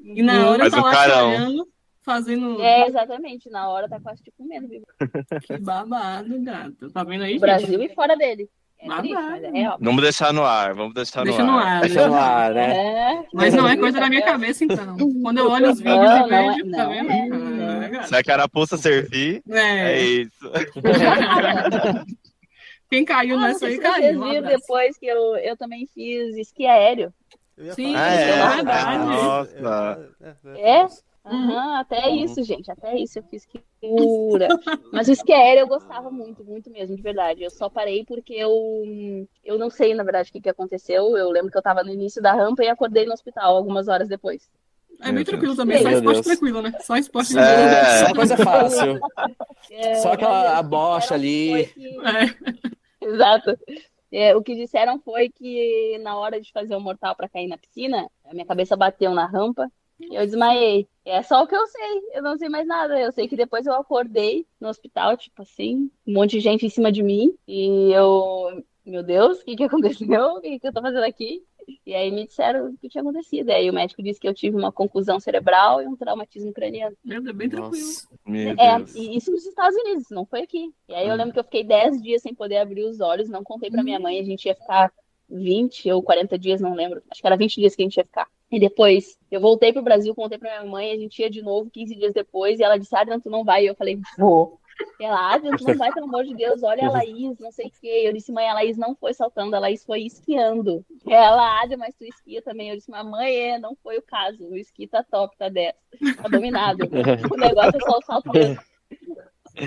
[0.00, 1.68] E na hora tá lá chorando,
[2.06, 2.62] fazendo.
[2.62, 3.50] É, exatamente.
[3.50, 4.82] Na hora tá quase te comendo, viu?
[5.42, 6.90] Que babado, gato.
[6.90, 7.34] Tá vendo aí?
[7.34, 8.48] No Brasil e fora dele.
[8.78, 9.76] É triste, é.
[9.80, 11.80] Vamos deixar no ar, vamos deixar Deixa no, no ar.
[11.80, 12.76] Deixa no ar, né?
[12.76, 13.24] É.
[13.32, 14.96] Mas não é coisa da minha cabeça, então.
[15.22, 17.96] Quando eu olho os vídeos não, e vejo, não, tá vendo?
[17.96, 18.02] É.
[18.02, 20.52] Se a carapuça servir, é, é isso.
[22.90, 24.20] Quem caiu ah, nessa aí caiu.
[24.20, 27.12] Vocês viram depois que eu, eu também fiz esqui aéreo.
[27.74, 28.98] Sim, ah, é, é verdade.
[29.62, 30.12] Nossa.
[30.56, 30.86] É?
[31.28, 32.24] Uhum, até uhum.
[32.24, 34.46] isso, gente, até isso eu fiz que pura.
[34.92, 37.42] Mas o aéreo eu gostava muito, muito mesmo, de verdade.
[37.42, 38.52] Eu só parei porque eu,
[39.44, 41.16] eu não sei, na verdade, o que, que aconteceu.
[41.16, 44.08] Eu lembro que eu tava no início da rampa e acordei no hospital algumas horas
[44.08, 44.48] depois.
[45.02, 46.26] É bem tranquilo também, só esporte Deus.
[46.26, 46.72] tranquilo, né?
[46.80, 49.00] Só esporte é, Só coisa fácil.
[49.68, 51.66] É, só aquela a bocha ali.
[51.66, 51.98] Que...
[51.98, 52.64] É.
[53.04, 53.58] Exato.
[54.12, 57.58] É, o que disseram foi que na hora de fazer o mortal para cair na
[57.58, 59.68] piscina, a minha cabeça bateu na rampa
[60.00, 60.88] eu desmaiei.
[61.04, 62.98] É só o que eu sei, eu não sei mais nada.
[62.98, 66.70] Eu sei que depois eu acordei no hospital, tipo assim, um monte de gente em
[66.70, 70.34] cima de mim e eu, meu Deus, o que, que aconteceu?
[70.36, 71.42] O que, que eu tô fazendo aqui?
[71.84, 73.50] E aí me disseram o que tinha acontecido.
[73.50, 76.96] Aí o médico disse que eu tive uma conclusão cerebral e um traumatismo craniano.
[77.04, 77.88] Deus, bem tranquilo.
[78.58, 80.72] é, e isso nos Estados Unidos, não foi aqui.
[80.88, 81.16] E aí eu hum.
[81.16, 83.98] lembro que eu fiquei 10 dias sem poder abrir os olhos, não contei pra minha
[83.98, 84.92] mãe, a gente ia ficar
[85.28, 87.02] 20 ou 40 dias, não lembro.
[87.10, 88.28] Acho que era 20 dias que a gente ia ficar.
[88.50, 91.70] E depois eu voltei pro Brasil, contei pra minha mãe, a gente ia de novo
[91.70, 93.64] 15 dias depois, e ela disse, Adriana, tu não vai?
[93.64, 94.60] E eu falei, vou.
[95.00, 97.66] E ela, Adriana, tu não vai, pelo amor de Deus, olha a Laís, não sei
[97.66, 98.02] o quê.
[98.04, 100.84] Eu disse, mãe, a Laís não foi saltando, a Laís foi esquiando.
[101.04, 102.70] E ela, Adriana, mas tu esquia também.
[102.70, 105.74] Eu disse, mamãe, é, não foi o caso, o esqui tá top, tá 10,
[106.22, 106.78] tá dominado.
[107.32, 108.60] o negócio é só o salto mesmo.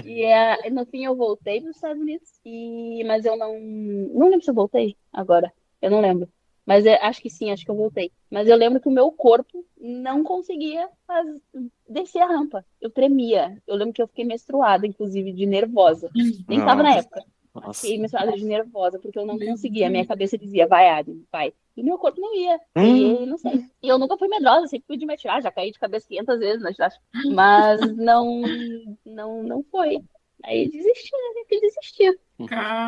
[0.06, 3.60] E é, no fim eu voltei para os Estados Unidos, e, mas eu não.
[3.60, 5.52] Não lembro se eu voltei agora.
[5.82, 6.30] Eu não lembro.
[6.66, 8.12] Mas é, acho que sim, acho que eu voltei.
[8.30, 11.28] Mas eu lembro que o meu corpo não conseguia faz...
[11.88, 12.64] descer a rampa.
[12.80, 13.60] Eu tremia.
[13.66, 16.12] Eu lembro que eu fiquei menstruada, inclusive, de nervosa.
[16.48, 17.24] Nem tava na época.
[17.56, 17.82] Nossa.
[17.82, 19.88] Fiquei menstruada de nervosa, porque eu não conseguia.
[19.88, 21.54] A minha cabeça dizia, vai, Adam, vai.
[21.80, 22.60] E meu corpo não ia.
[22.76, 23.24] Hum.
[23.24, 23.64] E não sei.
[23.82, 25.42] E eu nunca fui medrosa, sempre fui de me atirar.
[25.42, 26.72] Já caí de cabeça 500 vezes na
[27.34, 28.42] Mas não,
[29.06, 30.00] não, não foi.
[30.44, 31.44] Aí desisti, né?
[31.48, 32.20] Que desistir.
[32.38, 32.48] O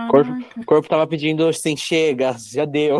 [0.09, 2.99] corpo, corpo tava pedindo assim, chega, já deu.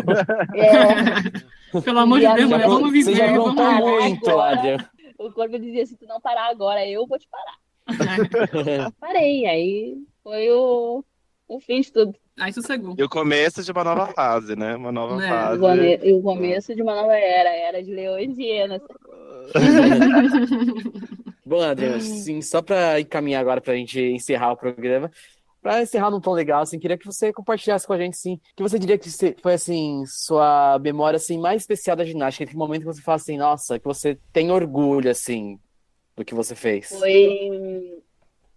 [0.54, 1.80] É.
[1.84, 3.12] Pelo amor de Deus, mas vamos viver.
[3.12, 4.90] Você já aprontou muito, Adria.
[5.18, 7.58] O corpo dizia, se tu não parar agora, eu vou te parar.
[8.98, 11.04] Parei, aí foi o,
[11.56, 12.14] o fim de tudo.
[12.38, 12.94] Aí sossegou.
[12.98, 14.74] E o começo de uma nova fase, né?
[14.74, 15.28] Uma nova é.
[15.28, 15.60] fase.
[16.02, 18.80] E o começo de uma nova era, era de leões e hienas.
[21.44, 25.10] Bom, André, assim, só para encaminhar agora para a gente encerrar o programa,
[25.60, 28.62] para encerrar num tom legal, assim, queria que você compartilhasse com a gente, sim, que
[28.62, 29.10] você diria que
[29.42, 33.36] foi, assim, sua memória, assim, mais especial da ginástica, aquele momento que você fala assim,
[33.36, 35.58] nossa, que você tem orgulho, assim,
[36.16, 36.88] do que você fez.
[36.88, 38.02] Foi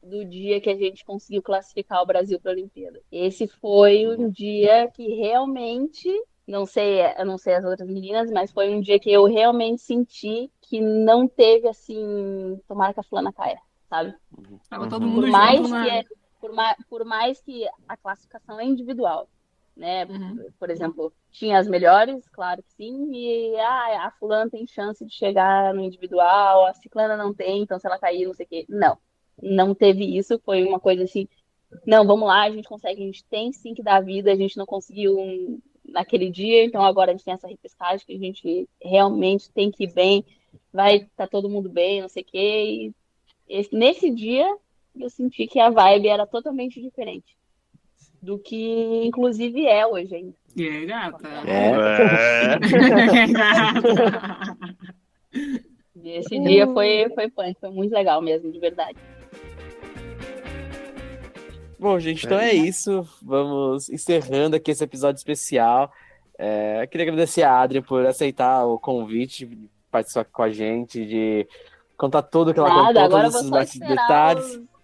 [0.05, 3.01] do dia que a gente conseguiu classificar o Brasil para a Olimpíada.
[3.11, 6.09] Esse foi um dia que realmente
[6.47, 9.81] não sei, eu não sei as outras meninas, mas foi um dia que eu realmente
[9.81, 13.59] senti que não teve assim, tomara que a fulana caia,
[13.89, 14.13] sabe?
[14.37, 14.59] Uhum.
[14.69, 16.03] Tava todo mundo por mais que é,
[16.39, 19.27] por, mais, por mais que a classificação é individual,
[19.75, 20.05] né?
[20.05, 20.51] Uhum.
[20.59, 25.13] Por exemplo, tinha as melhores, claro que sim, e ah, a fulana tem chance de
[25.13, 28.65] chegar no individual, a ciclana não tem, então se ela cair, não sei o quê.
[28.69, 28.99] Não,
[29.41, 31.27] não teve isso, foi uma coisa assim,
[31.85, 34.57] não, vamos lá, a gente consegue, a gente tem sim que dar vida, a gente
[34.57, 38.69] não conseguiu um, naquele dia, então agora a gente tem essa repescagem que a gente
[38.81, 40.23] realmente tem que ir bem,
[40.71, 42.93] vai estar tá todo mundo bem, não sei o quê.
[43.49, 44.47] E nesse dia
[44.99, 47.35] eu senti que a vibe era totalmente diferente
[48.21, 50.35] do que inclusive é hoje ainda.
[50.57, 51.27] É, gata.
[51.45, 51.67] É.
[53.13, 54.57] é gata.
[56.03, 58.97] Esse dia foi, foi punk, foi muito legal mesmo, de verdade.
[61.79, 63.07] Bom, gente, então é isso.
[63.21, 65.91] Vamos encerrando aqui esse episódio especial.
[66.37, 71.47] É, queria agradecer a Adri por aceitar o convite de participar com a gente, de
[71.97, 74.45] contar tudo que ela Nada, contou, todos esses detalhes.
[74.45, 74.74] Os...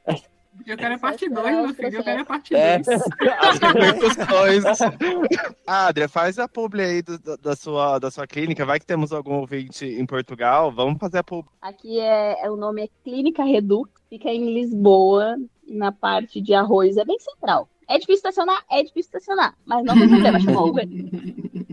[0.66, 1.96] Eu quero a parte 2, meu filho.
[1.96, 2.64] Eu quero a parte 2.
[2.64, 2.82] É.
[5.68, 8.66] ah, Adria, faz a publi aí do, da, sua, da sua clínica.
[8.66, 10.72] Vai que temos algum ouvinte em Portugal.
[10.72, 11.52] Vamos fazer a publi.
[11.62, 13.90] Aqui é, é o nome é Clínica Redux.
[14.10, 15.36] Fica em Lisboa,
[15.68, 16.98] na parte de arroz.
[16.98, 17.68] É bem central.
[17.88, 18.64] É difícil estacionar?
[18.70, 19.56] É difícil estacionar.
[19.66, 20.88] Mas não tem problema, chama Uber.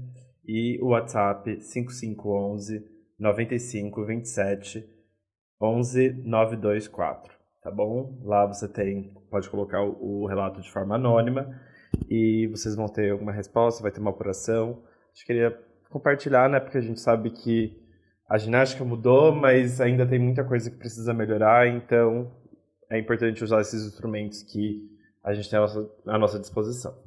[0.45, 2.85] e o WhatsApp 5511
[3.19, 4.87] 95 27
[5.59, 7.33] 11 924,
[7.63, 8.21] tá bom?
[8.23, 11.59] Lá você tem, pode colocar o, o relato de forma anônima
[12.07, 14.83] e vocês vão ter alguma resposta, vai ter uma apuração.
[14.83, 17.77] A gente queria compartilhar, né, porque a gente sabe que
[18.29, 22.31] a ginástica mudou, mas ainda tem muita coisa que precisa melhorar, então
[22.89, 24.89] é importante usar esses instrumentos que
[25.23, 27.06] a gente tem à nossa, à nossa disposição.